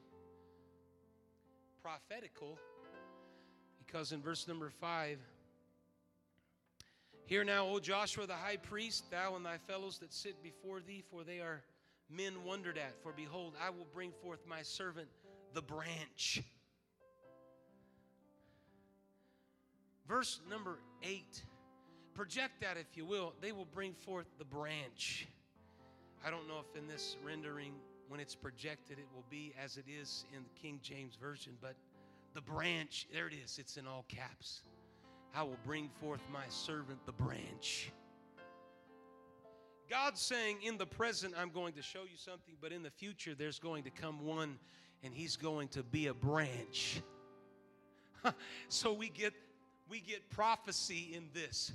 prophetical 1.81 2.57
because 3.85 4.11
in 4.11 4.21
verse 4.21 4.47
number 4.47 4.69
five, 4.69 5.17
Hear 7.25 7.45
now, 7.45 7.65
O 7.65 7.79
Joshua 7.79 8.27
the 8.27 8.33
high 8.33 8.57
priest, 8.57 9.09
thou 9.09 9.37
and 9.37 9.45
thy 9.45 9.57
fellows 9.57 9.99
that 9.99 10.11
sit 10.11 10.43
before 10.43 10.81
thee, 10.81 11.01
for 11.09 11.23
they 11.23 11.39
are 11.39 11.63
men 12.09 12.43
wondered 12.43 12.77
at. 12.77 12.93
For 13.01 13.13
behold, 13.13 13.53
I 13.65 13.69
will 13.69 13.87
bring 13.93 14.11
forth 14.21 14.41
my 14.45 14.63
servant 14.63 15.07
the 15.53 15.61
branch. 15.61 16.43
Verse 20.07 20.41
number 20.49 20.79
eight. 21.03 21.43
Project 22.13 22.61
that, 22.61 22.77
if 22.77 22.97
you 22.97 23.05
will. 23.05 23.33
They 23.41 23.51
will 23.51 23.67
bring 23.73 23.93
forth 23.93 24.27
the 24.37 24.45
branch. 24.45 25.27
I 26.25 26.29
don't 26.29 26.47
know 26.47 26.59
if 26.59 26.77
in 26.77 26.87
this 26.87 27.15
rendering, 27.25 27.73
when 28.09 28.19
it's 28.19 28.35
projected, 28.35 28.99
it 28.99 29.07
will 29.15 29.23
be 29.29 29.53
as 29.63 29.77
it 29.77 29.85
is 29.87 30.25
in 30.35 30.43
the 30.43 30.61
King 30.61 30.79
James 30.83 31.15
Version, 31.15 31.53
but 31.61 31.75
the 32.33 32.41
branch, 32.41 33.07
there 33.13 33.27
it 33.27 33.33
is, 33.33 33.57
it's 33.57 33.77
in 33.77 33.87
all 33.87 34.05
caps. 34.07 34.61
I 35.33 35.43
will 35.43 35.57
bring 35.65 35.89
forth 36.01 36.21
my 36.31 36.43
servant, 36.49 36.99
the 37.05 37.13
branch. 37.13 37.91
God's 39.89 40.21
saying, 40.21 40.57
in 40.63 40.77
the 40.77 40.85
present, 40.85 41.33
I'm 41.37 41.49
going 41.49 41.73
to 41.73 41.81
show 41.81 42.03
you 42.03 42.17
something, 42.17 42.55
but 42.61 42.71
in 42.71 42.83
the 42.83 42.91
future, 42.91 43.33
there's 43.33 43.59
going 43.59 43.83
to 43.83 43.89
come 43.89 44.25
one 44.25 44.57
and 45.03 45.13
he's 45.13 45.35
going 45.35 45.67
to 45.69 45.83
be 45.83 46.07
a 46.07 46.13
branch. 46.13 47.01
so 48.69 48.93
we 48.93 49.09
get 49.09 49.33
we 49.89 49.99
get 49.99 50.29
prophecy 50.29 51.11
in 51.15 51.25
this. 51.33 51.71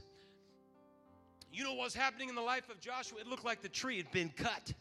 You 1.53 1.65
know 1.65 1.75
what's 1.75 1.95
happening 1.95 2.29
in 2.29 2.35
the 2.35 2.43
life 2.43 2.69
of 2.71 2.81
Joshua? 2.81 3.19
It 3.21 3.27
looked 3.27 3.45
like 3.45 3.63
the 3.63 3.69
tree 3.69 3.97
had 3.97 4.11
been 4.11 4.31
cut. 4.31 4.73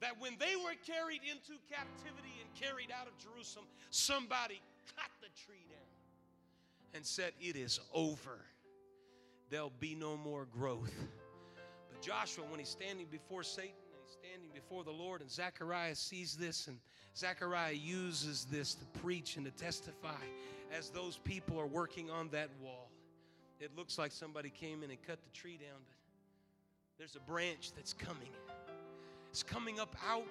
That 0.00 0.20
when 0.20 0.36
they 0.38 0.56
were 0.56 0.74
carried 0.86 1.20
into 1.22 1.60
captivity 1.70 2.34
and 2.40 2.52
carried 2.54 2.90
out 2.90 3.06
of 3.06 3.16
Jerusalem, 3.18 3.66
somebody 3.90 4.60
cut 4.96 5.10
the 5.20 5.28
tree 5.44 5.64
down 5.70 5.78
and 6.94 7.06
said, 7.06 7.32
It 7.40 7.56
is 7.56 7.80
over. 7.94 8.40
There'll 9.50 9.72
be 9.80 9.94
no 9.94 10.16
more 10.16 10.46
growth. 10.46 10.92
But 11.90 12.00
Joshua, 12.00 12.44
when 12.48 12.58
he's 12.58 12.68
standing 12.68 13.06
before 13.10 13.42
Satan, 13.42 13.74
before 14.54 14.84
the 14.84 14.90
Lord, 14.90 15.20
and 15.20 15.30
Zechariah 15.30 15.94
sees 15.94 16.36
this, 16.36 16.68
and 16.68 16.78
Zechariah 17.16 17.72
uses 17.72 18.46
this 18.50 18.74
to 18.74 18.84
preach 19.00 19.36
and 19.36 19.44
to 19.44 19.52
testify 19.52 20.20
as 20.76 20.90
those 20.90 21.18
people 21.18 21.58
are 21.60 21.66
working 21.66 22.10
on 22.10 22.28
that 22.30 22.48
wall. 22.62 22.88
It 23.60 23.70
looks 23.76 23.98
like 23.98 24.12
somebody 24.12 24.50
came 24.50 24.82
in 24.82 24.90
and 24.90 25.02
cut 25.06 25.18
the 25.22 25.30
tree 25.30 25.56
down, 25.56 25.78
but 25.78 26.98
there's 26.98 27.16
a 27.16 27.30
branch 27.30 27.72
that's 27.76 27.92
coming. 27.92 28.30
It's 29.30 29.42
coming 29.42 29.78
up 29.80 29.94
out 30.08 30.26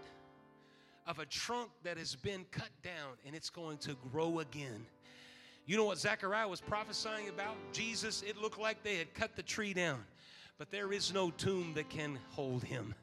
of 1.08 1.20
a 1.20 1.26
trunk 1.26 1.70
that 1.84 1.98
has 1.98 2.16
been 2.16 2.46
cut 2.52 2.70
down, 2.84 3.18
and 3.26 3.36
it's 3.36 3.50
going 3.50 3.78
to 3.80 3.96
grow 4.12 4.40
again. 4.40 4.86
You 5.66 5.78
know 5.78 5.86
what 5.86 6.00
Zechariah 6.00 6.48
was 6.48 6.62
prophesying 6.62 7.30
about? 7.30 7.56
Jesus, 7.72 8.24
it 8.24 8.38
looked 8.38 8.60
like 8.60 8.84
they 8.84 8.96
had 8.96 9.14
cut 9.14 9.36
the 9.36 9.44
tree 9.44 9.74
down. 9.74 10.04
but 10.62 10.70
there 10.70 10.94
is 10.94 11.12
no 11.12 11.32
tomb 11.32 11.74
that 11.74 11.90
can 11.90 12.20
hold 12.30 12.64
him. 12.64 12.94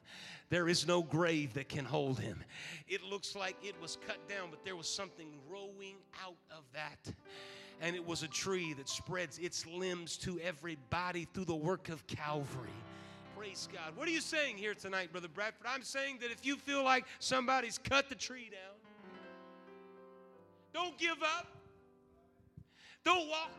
There 0.51 0.69
is 0.69 0.87
no 0.87 1.03
grave 1.03 1.55
that 1.55 1.69
can 1.69 1.85
hold 1.85 2.19
him. 2.19 2.43
It 2.87 3.03
looks 3.03 3.37
like 3.37 3.57
it 3.63 3.75
was 3.81 3.99
cut 4.07 4.29
down, 4.29 4.49
but 4.51 4.65
there 4.65 4.77
was 4.77 4.89
something 4.89 5.29
growing 5.49 5.97
out 6.25 6.37
of 6.51 6.65
that. 6.73 7.15
And 7.81 7.95
it 7.95 8.05
was 8.05 8.23
a 8.23 8.29
tree 8.29 8.73
that 8.75 8.89
spreads 8.89 9.39
its 9.39 9.67
limbs 9.67 10.17
to 10.19 10.41
everybody 10.41 11.29
through 11.33 11.45
the 11.45 11.55
work 11.55 11.91
of 11.91 12.07
Calvary. 12.07 12.71
Praise 13.37 13.69
God. 13.73 13.95
What 13.95 14.09
are 14.09 14.11
you 14.11 14.21
saying 14.21 14.57
here 14.57 14.75
tonight, 14.75 15.13
Brother 15.13 15.29
Bradford? 15.29 15.67
I'm 15.69 15.83
saying 15.83 16.19
that 16.23 16.33
if 16.33 16.45
you 16.45 16.57
feel 16.57 16.83
like 16.83 17.05
somebody's 17.21 17.79
cut 17.79 18.09
the 18.09 18.17
tree 18.17 18.51
down, 18.51 18.77
don't 20.73 20.99
give 20.99 21.23
up. 21.23 21.47
Don't 23.05 23.29
walk 23.29 23.51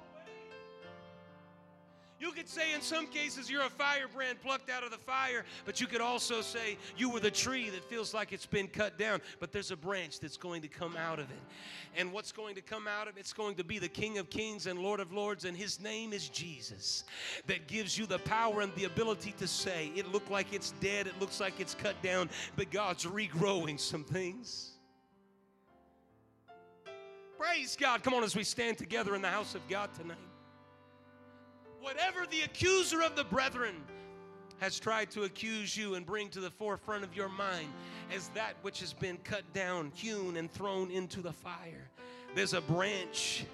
you 2.19 2.31
could 2.31 2.49
say 2.49 2.73
in 2.73 2.81
some 2.81 3.07
cases 3.07 3.49
you're 3.49 3.65
a 3.65 3.69
firebrand 3.69 4.41
plucked 4.41 4.69
out 4.69 4.83
of 4.83 4.91
the 4.91 4.97
fire, 4.97 5.45
but 5.65 5.79
you 5.79 5.87
could 5.87 6.01
also 6.01 6.41
say 6.41 6.77
you 6.97 7.09
were 7.09 7.19
the 7.19 7.31
tree 7.31 7.69
that 7.69 7.83
feels 7.85 8.13
like 8.13 8.33
it's 8.33 8.45
been 8.45 8.67
cut 8.67 8.97
down, 8.97 9.21
but 9.39 9.51
there's 9.51 9.71
a 9.71 9.77
branch 9.77 10.19
that's 10.19 10.37
going 10.37 10.61
to 10.61 10.67
come 10.67 10.97
out 10.97 11.19
of 11.19 11.29
it. 11.31 11.39
And 11.95 12.11
what's 12.11 12.31
going 12.31 12.55
to 12.55 12.61
come 12.61 12.87
out 12.87 13.07
of 13.07 13.17
it? 13.17 13.21
It's 13.21 13.33
going 13.33 13.55
to 13.55 13.63
be 13.63 13.79
the 13.79 13.87
King 13.87 14.17
of 14.17 14.29
Kings 14.29 14.67
and 14.67 14.79
Lord 14.79 14.99
of 14.99 15.11
Lords, 15.11 15.45
and 15.45 15.55
his 15.55 15.79
name 15.81 16.13
is 16.13 16.29
Jesus, 16.29 17.03
that 17.47 17.67
gives 17.67 17.97
you 17.97 18.05
the 18.05 18.19
power 18.19 18.61
and 18.61 18.73
the 18.75 18.85
ability 18.85 19.33
to 19.39 19.47
say, 19.47 19.91
It 19.95 20.11
looked 20.11 20.29
like 20.29 20.53
it's 20.53 20.71
dead, 20.81 21.07
it 21.07 21.19
looks 21.19 21.39
like 21.39 21.59
it's 21.59 21.73
cut 21.73 22.01
down, 22.01 22.29
but 22.55 22.69
God's 22.69 23.05
regrowing 23.05 23.79
some 23.79 24.03
things. 24.03 24.71
Praise 27.37 27.77
God. 27.79 28.03
Come 28.03 28.13
on, 28.13 28.23
as 28.23 28.35
we 28.35 28.43
stand 28.43 28.77
together 28.77 29.15
in 29.15 29.21
the 29.21 29.29
house 29.29 29.55
of 29.55 29.65
God 29.69 29.89
tonight 29.93 30.17
whatever 31.81 32.25
the 32.29 32.41
accuser 32.41 33.01
of 33.01 33.15
the 33.15 33.23
brethren 33.23 33.75
has 34.59 34.79
tried 34.79 35.09
to 35.11 35.23
accuse 35.23 35.77
you 35.77 35.95
and 35.95 36.05
bring 36.05 36.29
to 36.29 36.39
the 36.39 36.51
forefront 36.51 37.03
of 37.03 37.15
your 37.15 37.29
mind 37.29 37.69
as 38.13 38.29
that 38.29 38.55
which 38.61 38.79
has 38.81 38.93
been 38.93 39.17
cut 39.17 39.43
down, 39.53 39.91
hewn, 39.95 40.37
and 40.37 40.51
thrown 40.51 40.91
into 40.91 41.21
the 41.21 41.31
fire. 41.31 41.89
There's 42.35 42.53
a 42.53 42.61
branch 42.61 43.45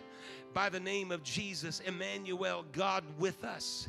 by 0.53 0.69
the 0.69 0.79
name 0.79 1.11
of 1.11 1.21
Jesus, 1.23 1.81
Emmanuel, 1.81 2.65
God 2.71 3.03
with 3.19 3.43
us, 3.43 3.87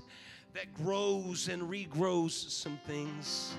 that 0.52 0.72
grows 0.74 1.48
and 1.48 1.62
regrows 1.62 2.32
some 2.32 2.78
things. 2.86 3.54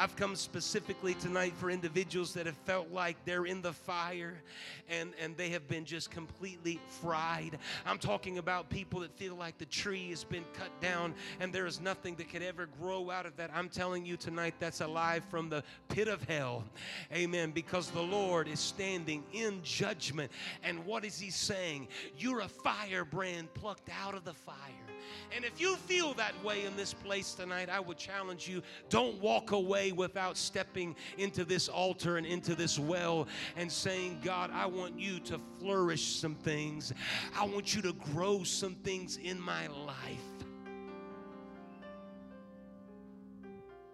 I've 0.00 0.16
come 0.16 0.34
specifically 0.34 1.12
tonight 1.12 1.52
for 1.58 1.70
individuals 1.70 2.32
that 2.32 2.46
have 2.46 2.56
felt 2.64 2.90
like 2.90 3.22
they're 3.26 3.44
in 3.44 3.60
the 3.60 3.74
fire 3.74 4.42
and, 4.88 5.12
and 5.20 5.36
they 5.36 5.50
have 5.50 5.68
been 5.68 5.84
just 5.84 6.10
completely 6.10 6.80
fried. 7.02 7.58
I'm 7.84 7.98
talking 7.98 8.38
about 8.38 8.70
people 8.70 9.00
that 9.00 9.14
feel 9.18 9.34
like 9.34 9.58
the 9.58 9.66
tree 9.66 10.08
has 10.08 10.24
been 10.24 10.44
cut 10.54 10.70
down 10.80 11.12
and 11.38 11.52
there 11.52 11.66
is 11.66 11.82
nothing 11.82 12.14
that 12.14 12.30
could 12.30 12.40
ever 12.40 12.66
grow 12.80 13.10
out 13.10 13.26
of 13.26 13.36
that. 13.36 13.50
I'm 13.54 13.68
telling 13.68 14.06
you 14.06 14.16
tonight 14.16 14.54
that's 14.58 14.80
alive 14.80 15.22
from 15.28 15.50
the 15.50 15.62
pit 15.90 16.08
of 16.08 16.22
hell. 16.24 16.64
Amen. 17.12 17.50
Because 17.50 17.90
the 17.90 18.00
Lord 18.00 18.48
is 18.48 18.58
standing 18.58 19.22
in 19.34 19.60
judgment. 19.62 20.32
And 20.62 20.86
what 20.86 21.04
is 21.04 21.20
He 21.20 21.28
saying? 21.28 21.88
You're 22.16 22.40
a 22.40 22.48
firebrand 22.48 23.52
plucked 23.52 23.90
out 24.02 24.14
of 24.14 24.24
the 24.24 24.32
fire. 24.32 24.56
And 25.34 25.44
if 25.44 25.60
you 25.60 25.76
feel 25.76 26.14
that 26.14 26.32
way 26.44 26.64
in 26.64 26.76
this 26.76 26.92
place 26.92 27.34
tonight, 27.34 27.68
I 27.68 27.80
would 27.80 27.98
challenge 27.98 28.48
you 28.48 28.62
don't 28.88 29.20
walk 29.20 29.52
away 29.52 29.92
without 29.92 30.36
stepping 30.36 30.96
into 31.18 31.44
this 31.44 31.68
altar 31.68 32.16
and 32.16 32.26
into 32.26 32.54
this 32.54 32.78
well 32.78 33.28
and 33.56 33.70
saying, 33.70 34.20
God, 34.22 34.50
I 34.52 34.66
want 34.66 34.98
you 34.98 35.20
to 35.20 35.40
flourish 35.58 36.16
some 36.16 36.34
things. 36.34 36.92
I 37.36 37.44
want 37.44 37.74
you 37.74 37.82
to 37.82 37.92
grow 38.12 38.42
some 38.42 38.74
things 38.76 39.16
in 39.16 39.40
my 39.40 39.66
life. 39.68 39.96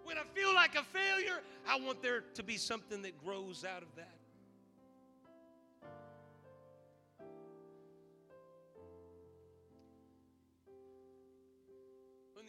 When 0.03 0.17
I 0.17 0.23
feel 0.33 0.53
like 0.53 0.75
a 0.75 0.83
failure, 0.83 1.41
I 1.67 1.79
want 1.79 2.01
there 2.01 2.23
to 2.35 2.43
be 2.43 2.57
something 2.57 3.01
that 3.01 3.23
grows 3.23 3.65
out 3.65 3.81
of 3.81 3.93
that. 3.95 4.16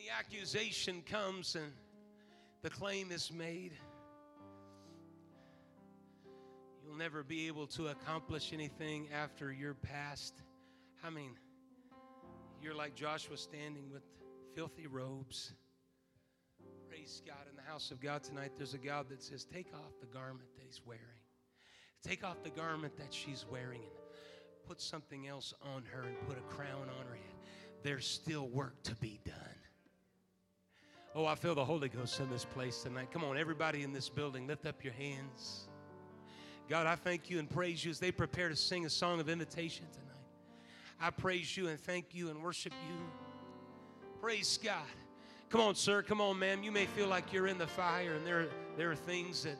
The 0.08 0.14
accusation 0.14 1.02
comes 1.02 1.54
and 1.54 1.70
the 2.62 2.70
claim 2.70 3.12
is 3.12 3.30
made, 3.30 3.72
you'll 6.82 6.96
never 6.96 7.22
be 7.22 7.46
able 7.46 7.66
to 7.66 7.88
accomplish 7.88 8.54
anything 8.54 9.08
after 9.12 9.52
your 9.52 9.74
past. 9.74 10.32
I 11.04 11.10
mean, 11.10 11.32
you're 12.62 12.74
like 12.74 12.94
Joshua 12.94 13.36
standing 13.36 13.90
with 13.92 14.02
filthy 14.54 14.86
robes. 14.86 15.52
Praise 16.88 17.20
God. 17.26 17.44
In 17.50 17.56
the 17.56 17.70
house 17.70 17.90
of 17.90 18.00
God 18.00 18.22
tonight, 18.22 18.52
there's 18.56 18.72
a 18.72 18.78
God 18.78 19.10
that 19.10 19.22
says, 19.22 19.44
Take 19.44 19.74
off 19.74 20.00
the 20.00 20.06
garment 20.06 20.48
that 20.56 20.64
he's 20.64 20.80
wearing. 20.86 21.02
Take 22.02 22.24
off 22.24 22.42
the 22.42 22.50
garment 22.50 22.96
that 22.96 23.12
she's 23.12 23.44
wearing 23.50 23.82
and 23.82 24.66
put 24.66 24.80
something 24.80 25.28
else 25.28 25.52
on 25.74 25.82
her 25.92 26.00
and 26.00 26.16
put 26.26 26.38
a 26.38 26.54
crown 26.54 26.88
on 26.98 27.06
her 27.06 27.14
head. 27.14 27.34
There's 27.82 28.06
still 28.06 28.48
work 28.48 28.82
to 28.84 28.94
be 28.94 29.20
done. 29.26 29.47
Oh, 31.18 31.26
I 31.26 31.34
feel 31.34 31.56
the 31.56 31.64
Holy 31.64 31.88
Ghost 31.88 32.20
in 32.20 32.30
this 32.30 32.44
place 32.44 32.84
tonight. 32.84 33.08
Come 33.10 33.24
on, 33.24 33.36
everybody 33.36 33.82
in 33.82 33.92
this 33.92 34.08
building, 34.08 34.46
lift 34.46 34.66
up 34.66 34.84
your 34.84 34.92
hands. 34.92 35.66
God, 36.68 36.86
I 36.86 36.94
thank 36.94 37.28
you 37.28 37.40
and 37.40 37.50
praise 37.50 37.84
you 37.84 37.90
as 37.90 37.98
they 37.98 38.12
prepare 38.12 38.48
to 38.48 38.54
sing 38.54 38.86
a 38.86 38.88
song 38.88 39.18
of 39.18 39.28
invitation 39.28 39.86
tonight. 39.92 40.22
I 41.00 41.10
praise 41.10 41.56
you 41.56 41.66
and 41.66 41.80
thank 41.80 42.14
you 42.14 42.30
and 42.30 42.40
worship 42.40 42.72
you. 42.88 42.96
Praise 44.20 44.60
God. 44.62 44.86
Come 45.50 45.60
on, 45.60 45.74
sir. 45.74 46.02
Come 46.02 46.20
on, 46.20 46.38
ma'am. 46.38 46.62
You 46.62 46.70
may 46.70 46.86
feel 46.86 47.08
like 47.08 47.32
you're 47.32 47.48
in 47.48 47.58
the 47.58 47.66
fire 47.66 48.14
and 48.14 48.24
there, 48.24 48.46
there 48.76 48.88
are 48.92 48.94
things 48.94 49.42
that 49.42 49.56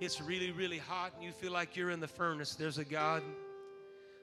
it's 0.00 0.22
really, 0.22 0.52
really 0.52 0.78
hot 0.78 1.12
and 1.16 1.22
you 1.22 1.32
feel 1.32 1.52
like 1.52 1.76
you're 1.76 1.90
in 1.90 2.00
the 2.00 2.08
furnace. 2.08 2.54
There's 2.54 2.78
a 2.78 2.84
God 2.84 3.22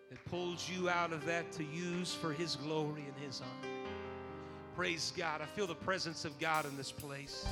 that 0.10 0.26
pulls 0.26 0.68
you 0.68 0.90
out 0.90 1.14
of 1.14 1.28
that 1.28 1.52
to 1.52 1.64
use 1.64 2.16
for 2.16 2.34
His 2.34 2.56
glory 2.56 3.06
and 3.06 3.24
His 3.24 3.40
honor. 3.42 3.85
Praise 4.76 5.14
God. 5.16 5.40
I 5.42 5.46
feel 5.46 5.68
the 5.68 5.74
presence 5.74 6.26
of 6.26 6.38
God 6.38 6.66
in 6.66 6.76
this 6.76 6.92
place. 6.92 7.46